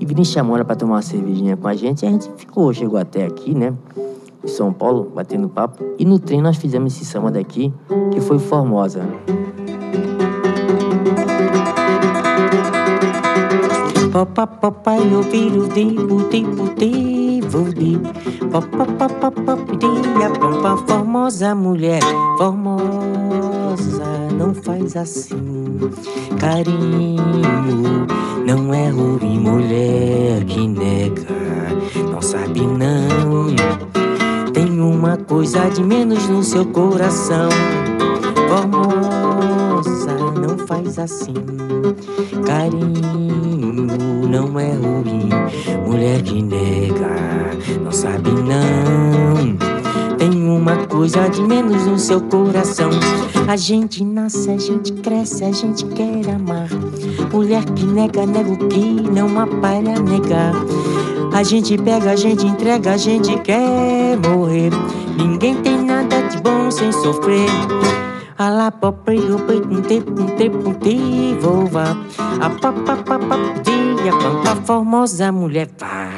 E 0.00 0.06
Vinícius 0.06 0.34
chamou 0.34 0.54
ela 0.54 0.64
pra 0.64 0.76
tomar 0.76 0.94
uma 0.94 1.02
cervejinha 1.02 1.56
com 1.56 1.66
a 1.66 1.74
gente, 1.74 2.04
e 2.04 2.06
a 2.06 2.10
gente 2.10 2.30
ficou, 2.36 2.72
chegou 2.72 2.98
até 2.98 3.26
aqui, 3.26 3.52
né? 3.52 3.74
Em 4.44 4.48
São 4.48 4.72
Paulo, 4.72 5.10
batendo 5.12 5.48
papo. 5.48 5.84
E 5.98 6.04
no 6.04 6.20
trem 6.20 6.40
nós 6.40 6.56
fizemos 6.56 6.94
esse 6.94 7.04
samba 7.04 7.30
daqui, 7.30 7.72
que 8.12 8.20
foi 8.20 8.38
Formosa. 8.38 9.02
Papa 14.12 14.46
papai 14.46 15.00
eu 15.12 15.22
viro 15.22 15.68
de 17.64 17.98
puti 17.98 17.98
puti 17.98 17.98
vudi 17.98 17.98
Papa 18.50 18.84
papa 18.98 19.30
papi 19.30 19.78
a 20.24 20.30
pampa 20.30 20.76
formosa 20.86 21.54
mulher 21.54 22.02
formosa 22.38 24.18
não 24.38 24.54
faz 24.54 24.96
assim. 24.96 25.78
Carinho 26.38 28.06
não 28.46 28.72
é 28.72 28.88
ruim 28.88 29.38
mulher 29.38 30.44
que 30.44 30.66
nega 30.66 31.26
não 32.10 32.22
sabe 32.22 32.60
não. 32.60 33.54
Tem 34.52 34.80
uma 34.80 35.16
coisa 35.16 35.68
de 35.70 35.82
menos 35.82 36.28
no 36.28 36.42
seu 36.42 36.64
coração. 36.66 37.48
Formosa 38.48 38.97
faz 40.68 40.98
assim. 40.98 41.32
Carinho 42.44 43.72
não 44.28 44.60
é 44.60 44.72
ruim. 44.74 45.30
Mulher 45.86 46.22
que 46.22 46.42
nega 46.42 47.08
não 47.82 47.90
sabe 47.90 48.30
não. 48.30 49.56
Tem 50.18 50.30
uma 50.30 50.76
coisa 50.86 51.26
de 51.28 51.40
menos 51.40 51.86
no 51.86 51.98
seu 51.98 52.20
coração. 52.20 52.90
A 53.48 53.56
gente 53.56 54.04
nasce 54.04 54.50
a 54.50 54.58
gente 54.58 54.92
cresce 54.92 55.42
a 55.42 55.52
gente 55.52 55.86
quer 55.86 56.28
amar. 56.34 56.68
Mulher 57.32 57.64
que 57.64 57.86
nega 57.86 58.26
nega 58.26 58.50
o 58.50 58.68
que 58.68 59.10
não 59.10 59.40
aparelha 59.40 59.98
negar. 59.98 60.52
A 61.32 61.42
gente 61.42 61.78
pega, 61.78 62.10
a 62.10 62.16
gente 62.16 62.46
entrega, 62.46 62.92
a 62.92 62.96
gente 62.96 63.38
quer 63.40 64.18
morrer. 64.28 64.70
Ninguém 65.16 65.54
tem 65.62 65.82
nada 65.82 66.20
de 66.22 66.38
bom 66.42 66.70
sem 66.70 66.92
sofrer. 66.92 67.48
Alá, 68.38 68.70
papai, 68.70 69.18
eu 69.18 69.36
pai, 69.40 69.56
um 69.56 69.82
tempo, 69.82 70.12
um 70.12 70.26
tempo, 70.36 70.68
um 70.68 70.74
tempo, 70.74 71.40
vou 71.40 71.66
vá. 71.66 71.96
A 72.40 72.48
papa, 72.48 72.96
papa, 72.98 73.36
dia, 73.64 74.12
pampa, 74.12 74.54
formosa 74.64 75.32
mulher, 75.32 75.68
vá. 75.76 76.08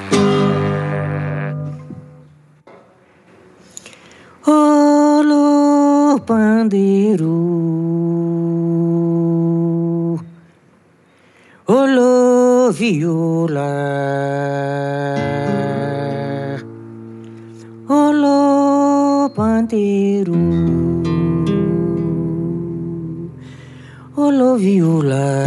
Olô, 4.46 6.20
pandeiro. 6.26 7.26
Olô, 11.66 12.70
viola. 12.70 13.64
Olô, 17.88 19.30
pandeiro. 19.34 19.99
solo 24.30 24.56
viola. 24.56 25.44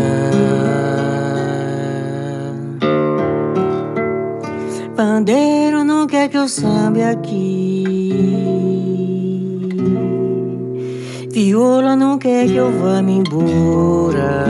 Pandeiro 4.95 5.83
não 5.85 6.05
quer 6.05 6.27
que 6.27 6.37
eu 6.37 6.47
samba 6.49 7.11
aqui. 7.11 8.13
Viola 11.31 11.95
não 11.95 12.17
quer 12.17 12.45
que 12.45 12.55
eu 12.55 12.71
vá 12.79 13.01
me 13.01 13.19
embora. 13.19 14.43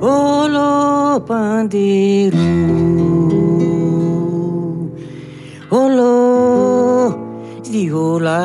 Olô, 0.00 1.20
pandeiro. 1.20 2.38
Olô, 5.70 7.14
viola. 7.70 8.38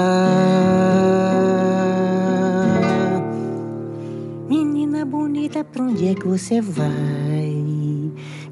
Pra 5.73 5.83
onde 5.85 6.07
é 6.07 6.13
que 6.13 6.27
você 6.27 6.61
vai? 6.61 7.63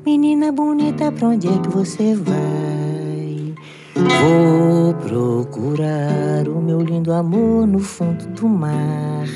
Menina 0.03 0.51
bonita, 0.51 1.11
pra 1.11 1.30
onde 1.30 1.47
é 1.47 1.57
que 1.59 1.69
você 1.69 2.15
vai? 2.15 3.53
Vou 3.95 4.93
procurar 4.95 6.47
o 6.47 6.59
meu 6.59 6.82
lindo 6.82 7.13
amor 7.13 7.67
no 7.67 7.80
fundo 7.80 8.26
do 8.34 8.47
mar. 8.49 9.28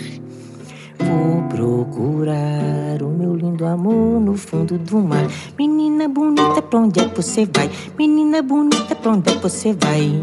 Vou 1.05 1.43
procurar 1.49 3.01
o 3.01 3.09
meu 3.09 3.35
lindo 3.35 3.65
amor 3.65 4.19
no 4.19 4.35
fundo 4.35 4.77
do 4.77 4.97
mar. 4.97 5.27
Menina 5.57 6.07
bonita, 6.09 6.61
pra 6.61 6.79
onde 6.79 6.99
é 6.99 7.05
que 7.07 7.15
você 7.21 7.47
vai? 7.53 7.69
Menina 7.97 8.41
bonita, 8.41 8.95
pra 8.95 9.11
onde 9.11 9.29
é 9.29 9.35
que 9.35 9.43
você 9.43 9.73
vai? 9.73 10.19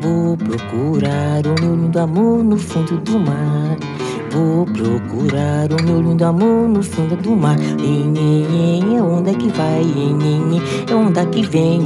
Vou 0.00 0.36
procurar 0.36 1.46
o 1.46 1.60
meu 1.60 1.74
lindo 1.74 1.98
amor 1.98 2.44
no 2.44 2.56
fundo 2.56 2.96
do 2.98 3.18
mar. 3.18 3.76
Vou 4.30 4.64
procurar 4.66 5.72
o 5.72 5.84
meu 5.84 6.00
lindo 6.00 6.24
amor 6.24 6.68
no 6.68 6.82
fundo 6.82 7.16
do 7.16 7.36
mar. 7.36 7.56
É 7.58 9.02
onda 9.02 9.34
que 9.34 9.48
vai, 9.48 9.84
é 10.90 10.94
onda 10.94 11.26
que 11.26 11.42
vem, 11.42 11.80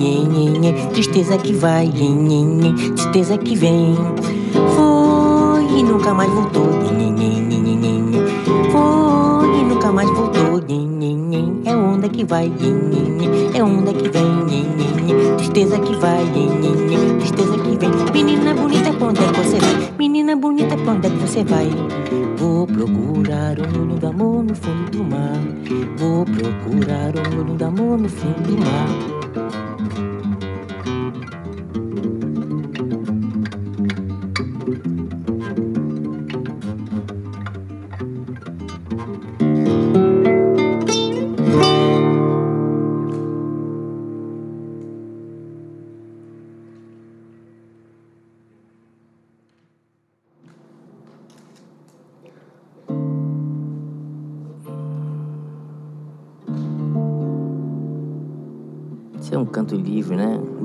tristeza 0.92 1.36
que 1.38 1.52
vai, 1.52 1.90
tristeza 2.94 3.38
que 3.38 3.54
vem. 3.54 3.94
Foi 4.74 5.78
e 5.78 5.82
nunca 5.82 6.14
mais 6.14 6.30
voltou. 6.30 6.68
Onda 12.08 12.16
que 12.16 12.24
vai, 12.24 12.52
é 13.54 13.62
onda 13.62 13.92
que 13.92 14.08
vem, 14.08 15.36
tristeza 15.36 15.78
que 15.78 15.94
vai, 15.96 16.24
tristeza 17.18 17.58
que 17.58 17.76
vem. 17.76 17.90
Menina 18.12 18.54
bonita, 18.54 18.90
onde 19.04 19.22
é 19.22 19.26
que 19.26 19.40
você 19.40 19.58
vai? 19.58 19.92
Menina 19.98 20.36
bonita, 20.36 20.74
onde 20.74 21.06
é 21.06 21.10
que 21.10 21.16
você 21.16 21.44
vai? 21.44 21.68
Vou 22.38 22.66
procurar 22.66 23.58
o 23.58 23.72
meu 23.72 23.84
lindo 23.84 24.06
amor 24.06 24.42
no 24.42 24.54
fundo 24.54 24.90
do 24.90 25.04
mar. 25.04 25.38
Vou 25.98 26.24
procurar 26.24 27.14
o 27.14 27.34
meu 27.34 27.44
lindo 27.44 27.64
amor 27.64 27.98
no 27.98 28.08
fundo 28.08 28.42
do 28.42 28.58
mar. 28.58 29.17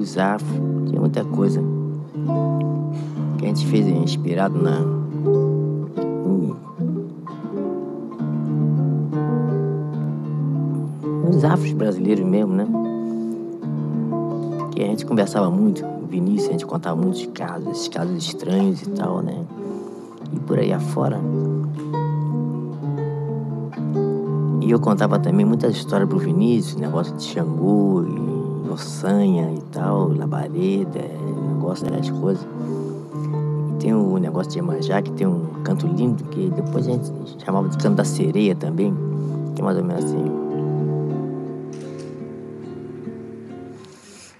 Os 0.04 0.18
afro, 0.18 0.62
tem 0.92 1.00
muita 1.00 1.24
coisa 1.24 1.62
que 3.38 3.46
a 3.46 3.48
gente 3.48 3.66
fez 3.68 3.88
inspirado 3.88 4.62
na. 4.62 4.82
em- 6.26 6.54
Nos 11.26 11.46
afros 11.46 11.72
brasileiros 11.72 12.26
mesmo, 12.26 12.54
né? 12.54 12.68
Que 14.76 14.84
a 14.84 14.88
gente 14.88 15.06
conversava 15.06 15.50
muito, 15.50 15.86
o 15.86 16.06
Vinícius, 16.06 16.50
a 16.50 16.52
gente 16.52 16.66
contava 16.66 17.00
muitos 17.02 17.26
casos, 17.28 17.70
esses 17.70 17.88
casos 17.88 18.18
estranhos 18.18 18.82
e 18.82 18.90
tal, 18.90 19.22
né? 19.22 19.46
E 20.34 20.40
por 20.42 20.60
aí 20.60 20.74
afora. 20.74 21.18
E 24.60 24.70
eu 24.70 24.82
contava 24.82 25.18
também 25.18 25.46
muitas 25.46 25.78
histórias 25.78 26.10
pro 26.10 26.20
Vinícius, 26.20 26.76
negócio 26.76 27.16
de 27.16 27.24
Xangô 27.24 28.04
e 28.04 28.33
Ossanha 28.74 29.54
e 29.54 29.62
tal, 29.72 30.10
Labareda, 30.10 31.02
negócio 31.56 31.90
das 31.90 32.10
coisas. 32.10 32.46
E 33.70 33.74
tem 33.80 33.94
o 33.94 34.18
negócio 34.18 34.52
de 34.52 34.58
Iemanjá, 34.58 35.02
que 35.02 35.12
tem 35.12 35.28
um 35.28 35.64
canto 35.64 35.88
lindo, 35.88 36.24
que 36.26 36.50
depois 36.50 36.88
a 36.88 36.92
gente 36.92 37.12
chamava 37.46 37.70
de 37.70 37.78
canto 37.78 37.96
da 37.96 38.06
sereia 38.06 38.56
também, 38.56 38.94
que 39.56 39.62
é 39.62 39.66
mais 39.66 39.78
ou 39.78 39.84
menos 39.84 40.04
assim. 40.04 40.44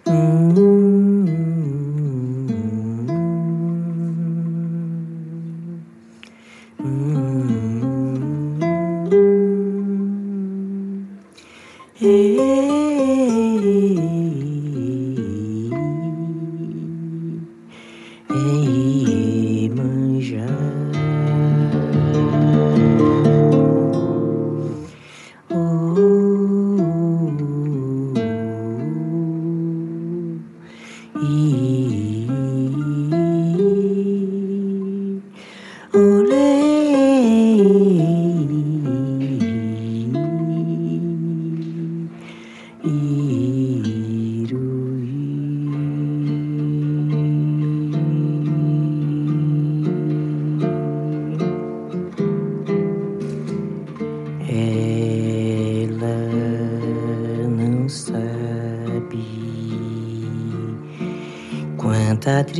Iemanjá. 0.08 0.83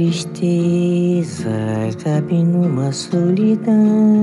Tristeza 0.04 1.50
cabe 2.04 2.44
numa 2.44 2.92
solidão. 2.92 4.23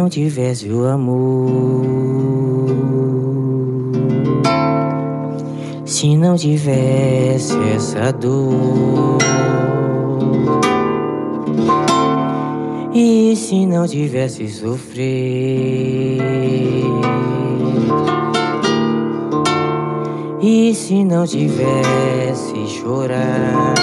Não 0.00 0.08
tivesse 0.08 0.70
o 0.70 0.86
amor, 0.86 1.84
Se 5.84 6.16
não 6.16 6.36
tivesse 6.36 7.58
essa 7.74 8.10
dor. 8.10 9.18
E 12.94 13.36
se 13.36 13.66
não 13.66 13.86
tivesse 13.86 14.48
sofrer? 14.48 16.18
E 20.40 20.74
se 20.74 21.04
não 21.04 21.26
tivesse 21.26 22.66
chorar? 22.68 23.74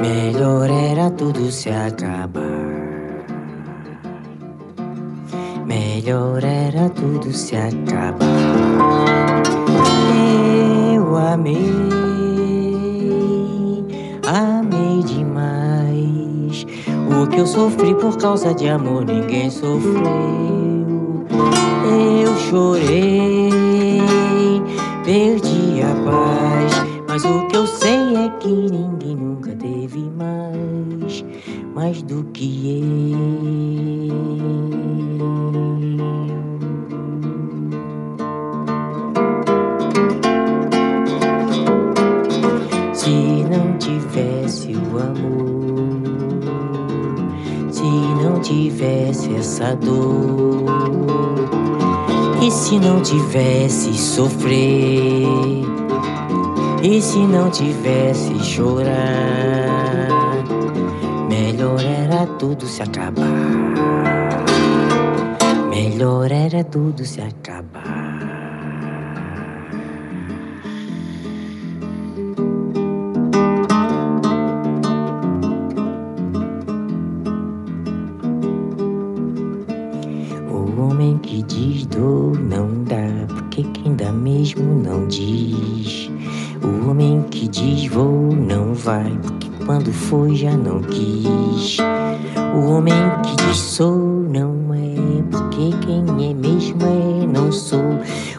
Melhor 0.00 0.70
era 0.70 1.10
tudo 1.10 1.50
se 1.50 1.68
acabar. 1.70 2.57
Melhor 6.00 6.44
era 6.44 6.88
tudo 6.90 7.32
se 7.32 7.56
acabar. 7.56 8.22
Eu 10.94 11.16
amei, 11.16 11.72
amei 14.24 15.02
demais. 15.02 16.64
O 17.10 17.26
que 17.26 17.40
eu 17.40 17.46
sofri 17.48 17.96
por 17.96 18.16
causa 18.16 18.54
de 18.54 18.68
amor, 18.68 19.04
ninguém 19.04 19.50
sofreu. 19.50 21.26
Eu 22.22 22.36
chorei, 22.48 23.50
perdi 25.04 25.82
a 25.82 25.96
paz. 26.08 26.86
Mas 27.08 27.24
o 27.24 27.48
que 27.48 27.56
eu 27.56 27.66
sei 27.66 28.14
é 28.14 28.28
que 28.38 28.46
ninguém 28.46 29.16
nunca 29.16 29.50
teve 29.50 30.08
mais, 30.16 31.24
mais 31.74 32.02
do 32.02 32.22
que 32.32 32.80
eu. 32.84 33.97
Tivesse 48.48 49.34
essa 49.34 49.76
dor, 49.76 50.64
e 52.42 52.50
se 52.50 52.78
não 52.78 53.02
tivesse 53.02 53.92
sofrer, 53.92 55.26
e 56.82 57.02
se 57.02 57.18
não 57.18 57.50
tivesse 57.50 58.38
chorar, 58.42 60.08
melhor 61.28 61.78
era 61.82 62.26
tudo 62.38 62.66
se 62.66 62.82
acabar. 62.82 63.26
Melhor 65.68 66.32
era 66.32 66.64
tudo 66.64 67.04
se 67.04 67.20
acabar. 67.20 67.67
O 80.78 80.90
homem 80.90 81.18
que 81.18 81.42
diz 81.42 81.86
dor 81.86 82.38
não 82.38 82.84
dá, 82.84 83.26
porque 83.26 83.64
quem 83.64 83.96
dá 83.96 84.12
mesmo 84.12 84.62
não 84.80 85.08
diz. 85.08 86.08
O 86.62 86.88
homem 86.88 87.20
que 87.32 87.48
diz 87.48 87.90
vou 87.90 88.32
não 88.32 88.74
vai, 88.74 89.10
porque 89.20 89.48
quando 89.66 89.92
foi 89.92 90.36
já 90.36 90.56
não 90.56 90.80
quis. 90.82 91.78
O 92.54 92.70
homem 92.70 92.94
que 93.24 93.44
diz 93.44 93.58
sou 93.58 93.98
não 93.98 94.72
é, 94.72 95.22
porque 95.28 95.76
quem 95.84 96.30
é 96.30 96.32
mesmo 96.32 96.78
é 96.84 97.26
não 97.26 97.50
sou. 97.50 97.80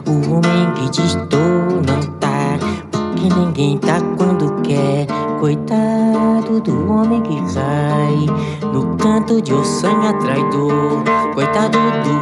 O 0.08 0.32
homem 0.32 0.74
que 0.76 0.90
diz 0.92 1.16
tô 1.30 1.38
não 1.38 2.02
tá, 2.22 2.58
porque 2.90 3.36
ninguém 3.36 3.78
tá 3.80 4.00
quando 4.18 4.62
quer. 4.62 5.08
Coitado 5.42 6.62
do 6.62 6.90
homem 6.90 7.22
que 7.22 7.36
cai 7.54 8.70
no 8.74 8.96
canto 8.96 9.42
de 9.42 9.54
ossanha 9.54 10.14
traidor. 10.14 11.04
Coitado 11.34 11.78
do 11.78 12.19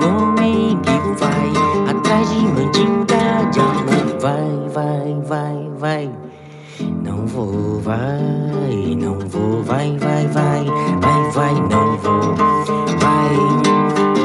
vou, 7.37 7.79
vai, 7.81 8.95
não 8.95 9.19
vou, 9.19 9.61
vai, 9.61 9.95
vai, 9.99 10.25
vai, 10.27 10.65
vai, 10.99 11.31
vai, 11.31 11.53
não 11.53 11.95
vou, 11.97 12.35
vai, 12.99 13.35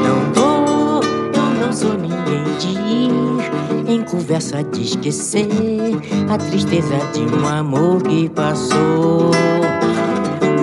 não 0.01 0.33
vou. 0.33 1.03
Eu 1.03 1.65
não 1.65 1.71
sou 1.71 1.93
ninguém 1.93 2.43
de 2.57 2.69
ir 2.69 3.91
em 3.91 4.01
conversa 4.03 4.63
de 4.63 4.81
esquecer 4.81 5.47
a 6.27 6.37
tristeza 6.39 6.97
de 7.13 7.21
um 7.21 7.47
amor 7.47 8.01
que 8.01 8.29
passou. 8.29 9.29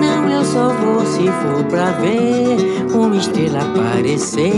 Não, 0.01 0.29
eu 0.29 0.43
só 0.43 0.67
vou 0.73 1.05
se 1.05 1.23
for 1.23 1.63
pra 1.69 1.91
ver 2.01 2.57
uma 2.93 3.15
estrela 3.15 3.59
aparecer 3.59 4.51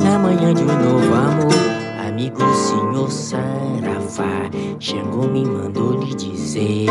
na 0.00 0.16
manhã 0.16 0.54
de 0.54 0.62
um 0.62 0.66
novo 0.66 1.14
amor. 1.14 1.75
Amigo 2.16 2.40
senhor 2.54 3.10
Saravá, 3.10 4.48
Xangô 4.80 5.28
me 5.28 5.44
mandou 5.44 6.00
lhe 6.00 6.14
dizer. 6.14 6.88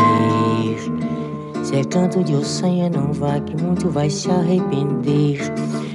Se 1.64 1.74
é 1.74 1.82
canto 1.82 2.22
de 2.22 2.32
ossanha, 2.32 2.88
não 2.88 3.12
vá, 3.12 3.40
que 3.40 3.60
muito 3.60 3.90
vai 3.90 4.08
se 4.08 4.30
arrepender. 4.30 5.40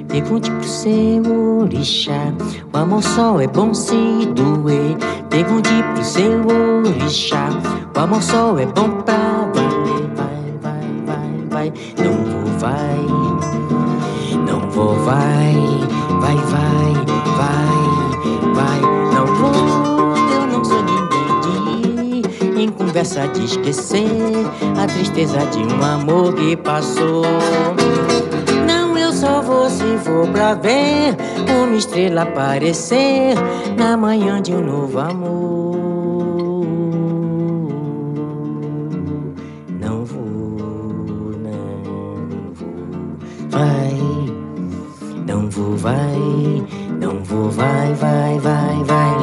Pergunte 0.09 0.51
pro 0.51 0.67
seu 0.67 1.61
orixá, 1.61 2.33
o 2.73 2.77
amor 2.77 3.01
só 3.01 3.39
é 3.39 3.47
bom 3.47 3.73
se 3.73 3.95
doer. 4.35 4.97
Pergunte 5.29 5.69
pro 5.93 6.03
seu 6.03 6.45
orixá, 6.85 7.47
o 7.95 7.99
amor 8.01 8.21
só 8.21 8.59
é 8.59 8.65
bom 8.65 9.01
pra 9.01 9.40
conversa 23.01 23.27
de 23.29 23.45
esquecer 23.45 24.05
a 24.79 24.85
tristeza 24.85 25.39
de 25.47 25.59
um 25.59 25.83
amor 25.83 26.35
que 26.35 26.55
passou. 26.55 27.23
Não, 28.67 28.95
eu 28.95 29.11
só 29.11 29.41
vou 29.41 29.69
se 29.69 29.97
for 30.03 30.27
pra 30.27 30.53
ver 30.53 31.15
uma 31.49 31.75
estrela 31.75 32.21
aparecer 32.23 33.35
na 33.75 33.97
manhã 33.97 34.39
de 34.41 34.53
um 34.53 34.61
novo 34.61 34.99
amor. 34.99 35.77
Não 39.79 40.05
vou, 40.05 41.33
não 41.41 42.53
vou, 42.53 43.49
vai, 43.49 43.93
não 45.25 45.49
vou, 45.49 45.75
vai, 45.75 46.63
não 46.99 47.23
vou, 47.23 47.49
vai, 47.49 47.93
vai, 47.95 48.37
vai, 48.39 48.83
vai, 48.83 49.20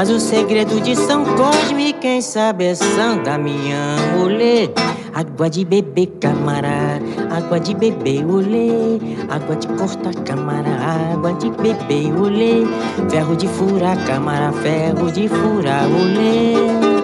Mas 0.00 0.08
o 0.08 0.18
segredo 0.18 0.80
de 0.80 0.96
São 0.96 1.22
Cosme, 1.36 1.92
quem 1.92 2.22
sabe 2.22 2.64
é 2.64 2.74
São 2.74 3.22
Damião. 3.22 4.22
Olê, 4.24 4.70
água 5.12 5.50
de 5.50 5.62
beber, 5.62 6.06
camará, 6.18 6.98
água 7.30 7.60
de 7.60 7.74
beber, 7.74 8.24
olê. 8.24 8.98
Água 9.28 9.56
de 9.56 9.68
cortar, 9.68 10.14
camará, 10.24 11.12
água 11.12 11.34
de 11.34 11.50
beber, 11.50 12.18
olê. 12.18 12.64
Ferro 13.10 13.36
de 13.36 13.46
furar, 13.46 14.02
camará, 14.06 14.50
ferro 14.52 15.12
de 15.12 15.28
furar, 15.28 15.84
olê. 15.84 16.99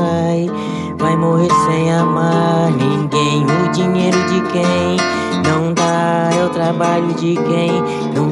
Sai. 0.00 0.50
Vai 0.98 1.16
morrer 1.16 1.50
sem 1.66 1.92
amar 1.92 2.70
ninguém. 2.72 3.44
O 3.44 3.72
dinheiro 3.72 4.18
de 4.28 4.40
quem 4.52 4.96
não 5.44 5.72
dá 5.72 6.30
é 6.32 6.44
o 6.44 6.48
trabalho 6.50 7.14
de 7.14 7.34
quem 7.34 7.70
não 8.14 8.29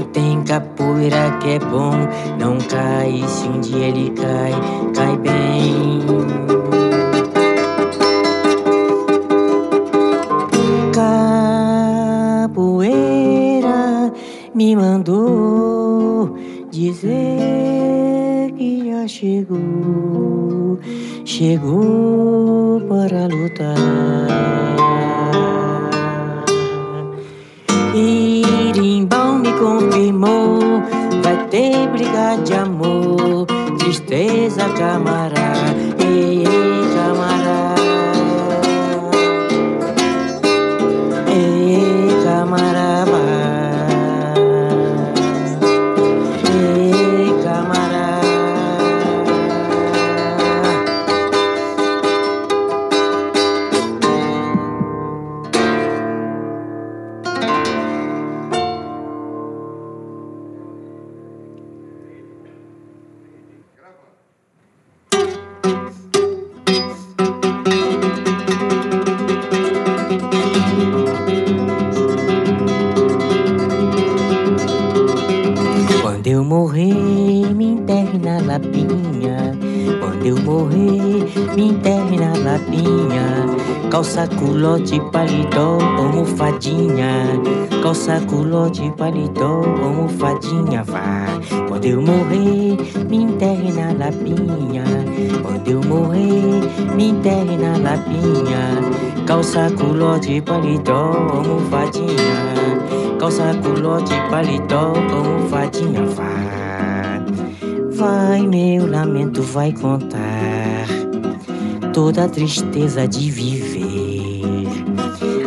toda 111.98 112.26
a 112.26 112.28
tristeza 112.28 113.08
de 113.08 113.28
viver. 113.28 114.68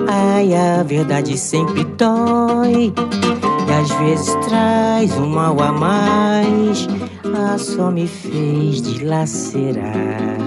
Ai, 0.05 0.53
a 0.53 0.83
verdade 0.83 1.37
sempre 1.37 1.85
dói 1.85 2.93
e 2.93 3.71
às 3.71 3.89
vezes 3.91 4.35
traz 4.45 5.17
um 5.17 5.29
mal 5.29 5.57
a 5.61 5.71
mais. 5.71 6.89
Ah, 7.33 7.57
só 7.57 7.89
me 7.89 8.05
fez 8.05 8.81
dilacerar 8.81 10.41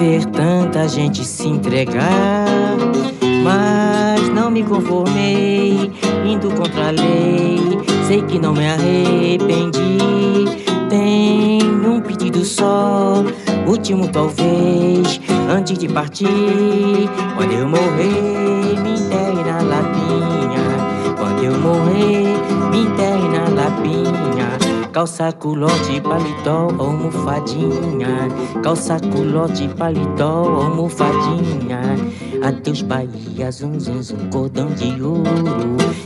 ver 0.00 0.24
tanta 0.24 0.88
gente 0.88 1.22
se 1.22 1.48
entregar. 1.48 2.46
Mas 3.42 4.26
não 4.30 4.50
me 4.50 4.64
conformei, 4.64 5.92
indo 6.24 6.48
contra 6.52 6.88
a 6.88 6.90
lei. 6.90 7.60
Sei 8.06 8.22
que 8.22 8.38
não 8.38 8.54
me 8.54 8.66
arrependi. 8.66 9.98
Tenho 10.88 11.92
um 11.92 12.00
pedido 12.00 12.42
só 12.42 13.22
último 13.66 14.08
talvez, 14.08 15.20
antes 15.48 15.78
de 15.78 15.88
partir. 15.88 16.26
Quando 17.36 17.52
eu 17.52 17.68
morrer, 17.68 18.80
me 18.82 18.92
enterre 18.98 19.44
na 19.44 19.62
lapinha. 19.62 21.14
Quando 21.18 21.44
eu 21.44 21.58
morrer, 21.58 22.26
me 22.70 22.82
enterre 22.82 23.28
na 23.28 23.62
lapinha. 23.62 24.84
Calça 24.92 25.32
culote, 25.32 26.00
paletó, 26.00 26.68
almofadinha. 26.78 28.28
Calça 28.62 29.00
culote, 29.00 29.68
paletó, 29.76 30.62
almofadinha. 30.62 31.80
Adeus 32.44 32.82
Bahia, 32.82 33.50
zum 33.50 33.80
zum 33.80 34.02
zum, 34.02 34.30
cordão 34.30 34.68
de 34.68 35.02
ouro. 35.02 35.24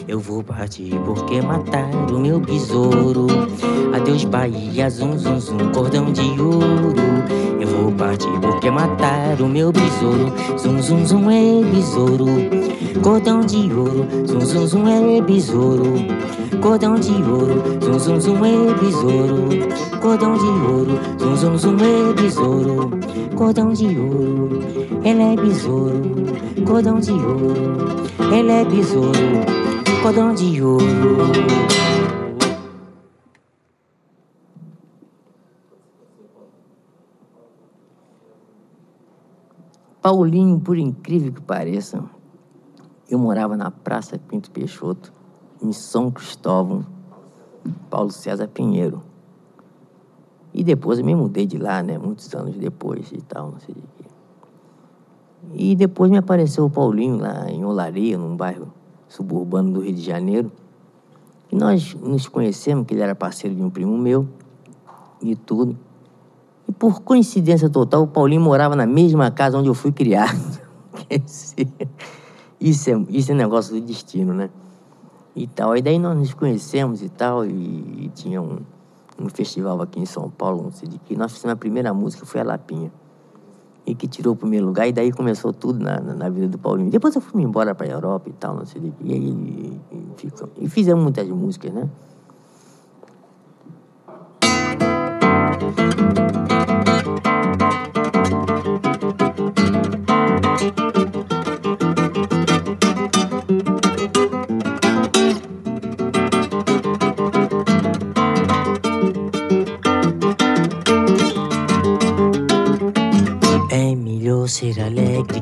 Eu 0.06 0.18
vou 0.20 0.42
partir 0.42 0.94
porque 1.04 1.42
mataram 1.42 2.06
o 2.16 2.18
meu 2.18 2.40
besouro. 2.40 3.26
Adeus 3.94 4.24
Bahia, 4.24 4.88
zum 4.88 5.18
zum 5.18 5.38
zum, 5.38 5.58
cordão 5.72 6.10
de 6.10 6.40
ouro. 6.40 6.94
Partir 7.92 8.28
porque 8.40 8.70
mataram 8.70 9.46
o 9.46 9.48
meu 9.48 9.72
besouro. 9.72 10.32
Zum 10.58 10.80
zum 10.80 11.06
zum 11.06 11.30
é 11.30 11.64
besouro. 11.74 12.26
Cordão 13.02 13.40
de 13.40 13.72
ouro, 13.72 14.06
zum 14.26 14.40
zum 14.40 14.66
zum 14.66 14.88
é 14.88 15.20
besouro. 15.22 15.84
Cordão 16.60 16.96
de 16.96 17.12
ouro, 17.12 17.62
zum 17.80 17.98
zum 17.98 18.20
zum 18.20 18.44
é 18.44 18.74
besouro. 18.74 19.48
Cordão 20.00 20.36
de 20.36 20.44
ouro, 20.44 20.98
zum 21.18 21.36
zum 21.36 21.56
zum 21.56 21.76
é 21.78 22.12
besouro. 22.20 22.90
Cordão 23.36 23.72
de 23.72 23.86
ouro, 23.98 24.60
ele 25.04 25.22
é 25.22 25.36
besouro. 25.36 26.02
Cordão 26.66 27.00
de 27.00 27.12
ouro, 27.12 27.54
ele 28.32 28.50
é 28.50 28.64
besouro. 28.64 29.12
Cordão 30.02 30.34
de 30.34 30.62
ouro. 30.62 30.84
Paulinho, 40.00 40.60
por 40.60 40.78
incrível 40.78 41.32
que 41.32 41.40
pareça, 41.40 42.04
eu 43.10 43.18
morava 43.18 43.56
na 43.56 43.70
Praça 43.70 44.18
Pinto 44.18 44.50
Peixoto, 44.50 45.12
em 45.62 45.72
São 45.72 46.10
Cristóvão, 46.10 46.86
Paulo 47.90 48.10
César 48.10 48.48
Pinheiro. 48.48 49.02
E 50.54 50.62
depois 50.62 50.98
eu 50.98 51.04
me 51.04 51.14
mudei 51.14 51.46
de 51.46 51.58
lá, 51.58 51.82
né? 51.82 51.98
Muitos 51.98 52.32
anos 52.34 52.56
depois 52.56 53.10
e 53.12 53.20
tal, 53.22 53.50
não 53.50 53.58
sei 53.60 53.74
de 53.74 53.80
quê. 53.80 54.04
E 55.54 55.74
depois 55.74 56.10
me 56.10 56.16
apareceu 56.16 56.64
o 56.64 56.70
Paulinho 56.70 57.18
lá 57.18 57.50
em 57.50 57.64
Olaria, 57.64 58.16
num 58.16 58.36
bairro 58.36 58.72
suburbano 59.08 59.72
do 59.72 59.80
Rio 59.80 59.94
de 59.94 60.02
Janeiro. 60.02 60.52
E 61.50 61.56
nós 61.56 61.94
nos 61.94 62.28
conhecemos, 62.28 62.86
que 62.86 62.94
ele 62.94 63.02
era 63.02 63.14
parceiro 63.14 63.56
de 63.56 63.62
um 63.62 63.70
primo 63.70 63.96
meu 63.96 64.28
e 65.22 65.34
tudo. 65.34 65.76
E 66.68 66.72
por 66.72 67.00
coincidência 67.00 67.70
total, 67.70 68.02
o 68.02 68.06
Paulinho 68.06 68.42
morava 68.42 68.76
na 68.76 68.86
mesma 68.86 69.30
casa 69.30 69.56
onde 69.56 69.68
eu 69.68 69.74
fui 69.74 69.90
criado. 69.90 70.60
Isso 72.60 72.90
é, 72.90 73.06
isso 73.08 73.30
é 73.30 73.34
negócio 73.36 73.72
do 73.72 73.80
destino, 73.80 74.34
né? 74.34 74.50
E 75.36 75.46
tal. 75.46 75.76
E 75.76 75.82
daí 75.82 75.96
nós 75.96 76.18
nos 76.18 76.34
conhecemos 76.34 77.02
e 77.02 77.08
tal, 77.08 77.46
e, 77.46 77.50
e 77.50 78.10
tinha 78.12 78.42
um, 78.42 78.58
um 79.16 79.28
festival 79.28 79.80
aqui 79.80 80.00
em 80.00 80.04
São 80.04 80.28
Paulo, 80.28 80.64
não 80.64 80.72
sei 80.72 80.88
de 80.88 80.98
que. 80.98 81.16
Nós 81.16 81.32
fizemos 81.32 81.52
a 81.52 81.56
primeira 81.56 81.94
música, 81.94 82.26
foi 82.26 82.40
a 82.40 82.44
Lapinha. 82.44 82.90
E 83.86 83.94
que 83.94 84.08
tirou 84.08 84.34
o 84.34 84.36
primeiro 84.36 84.66
lugar, 84.66 84.88
e 84.88 84.92
daí 84.92 85.12
começou 85.12 85.52
tudo 85.52 85.78
na, 85.78 86.00
na, 86.00 86.14
na 86.14 86.28
vida 86.28 86.48
do 86.48 86.58
Paulinho. 86.58 86.90
Depois 86.90 87.14
eu 87.14 87.20
fui 87.20 87.42
embora 87.42 87.76
para 87.76 87.86
a 87.86 87.90
Europa 87.90 88.28
e 88.28 88.32
tal, 88.32 88.56
não 88.56 88.66
sei 88.66 88.80
de 88.80 88.90
que. 88.90 89.04
E 89.04 89.12
aí 89.12 89.28
e, 89.28 89.80
e, 89.92 90.64
e 90.64 90.68
fizemos 90.68 91.00
muitas 91.00 91.28
músicas, 91.28 91.72
né? 91.72 91.88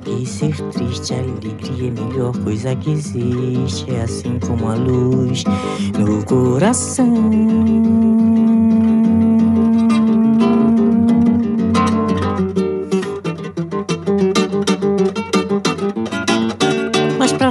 Que 0.07 0.24
ser 0.24 0.54
triste. 0.70 1.14
Alegria 1.14 1.88
é 1.88 2.00
a 2.00 2.04
melhor 2.07 2.36
coisa 2.44 2.74
que 2.76 2.90
existe. 2.92 3.90
É 3.90 4.02
assim 4.02 4.38
como 4.38 4.68
a 4.68 4.74
luz 4.74 5.44
no 5.98 6.24
coração. 6.24 7.30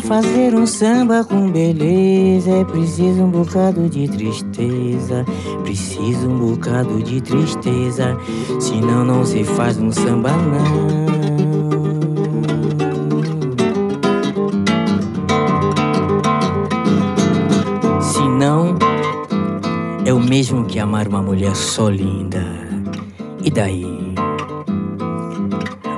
fazer 0.02 0.54
um 0.54 0.68
samba 0.68 1.24
com 1.24 1.50
beleza 1.50 2.52
é 2.52 2.64
preciso 2.64 3.24
um 3.24 3.30
bocado 3.30 3.90
de 3.90 4.08
tristeza. 4.08 5.26
Preciso 5.64 6.30
um 6.30 6.56
bocado 6.56 7.02
de 7.02 7.22
tristeza, 7.22 8.16
senão 8.60 9.04
não 9.04 9.26
se 9.26 9.44
faz 9.44 9.78
um 9.78 9.92
samba 9.92 10.32
não. 10.32 11.15
Mesmo 20.36 20.66
que 20.66 20.80
amar 20.80 21.08
uma 21.08 21.22
mulher 21.22 21.56
só 21.56 21.88
linda. 21.88 22.44
E 23.42 23.50
daí? 23.50 23.86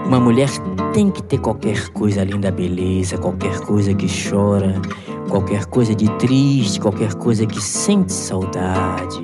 Uma 0.06 0.20
mulher 0.20 0.48
tem 0.94 1.10
que 1.10 1.24
ter 1.24 1.40
qualquer 1.40 1.90
coisa 1.90 2.22
além 2.22 2.40
da 2.40 2.52
beleza, 2.52 3.18
qualquer 3.18 3.60
coisa 3.62 3.96
que 3.96 4.06
chora, 4.06 4.80
qualquer 5.28 5.66
coisa 5.66 5.96
de 5.96 6.08
triste, 6.18 6.80
qualquer 6.80 7.16
coisa 7.16 7.48
que 7.48 7.60
sente 7.60 8.14
saudade. 8.14 9.24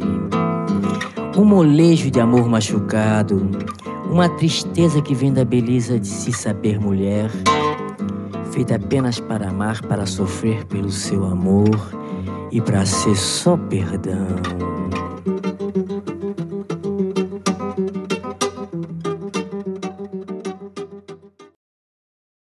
Um 1.38 1.46
molejo 1.46 2.10
de 2.10 2.20
amor 2.20 2.50
machucado, 2.50 3.48
uma 4.10 4.28
tristeza 4.28 5.00
que 5.00 5.14
vem 5.14 5.32
da 5.32 5.46
beleza 5.46 6.00
de 6.00 6.08
se 6.08 6.34
saber 6.34 6.80
mulher, 6.80 7.30
feita 8.52 8.78
apenas 8.78 9.20
para 9.20 9.50
amar, 9.50 9.80
para 9.84 10.08
sofrer 10.08 10.66
pelo 10.66 10.90
seu 10.90 11.24
amor 11.24 11.70
e 12.52 12.60
para 12.60 12.84
ser 12.84 13.16
só 13.16 13.56
perdão. 13.56 14.73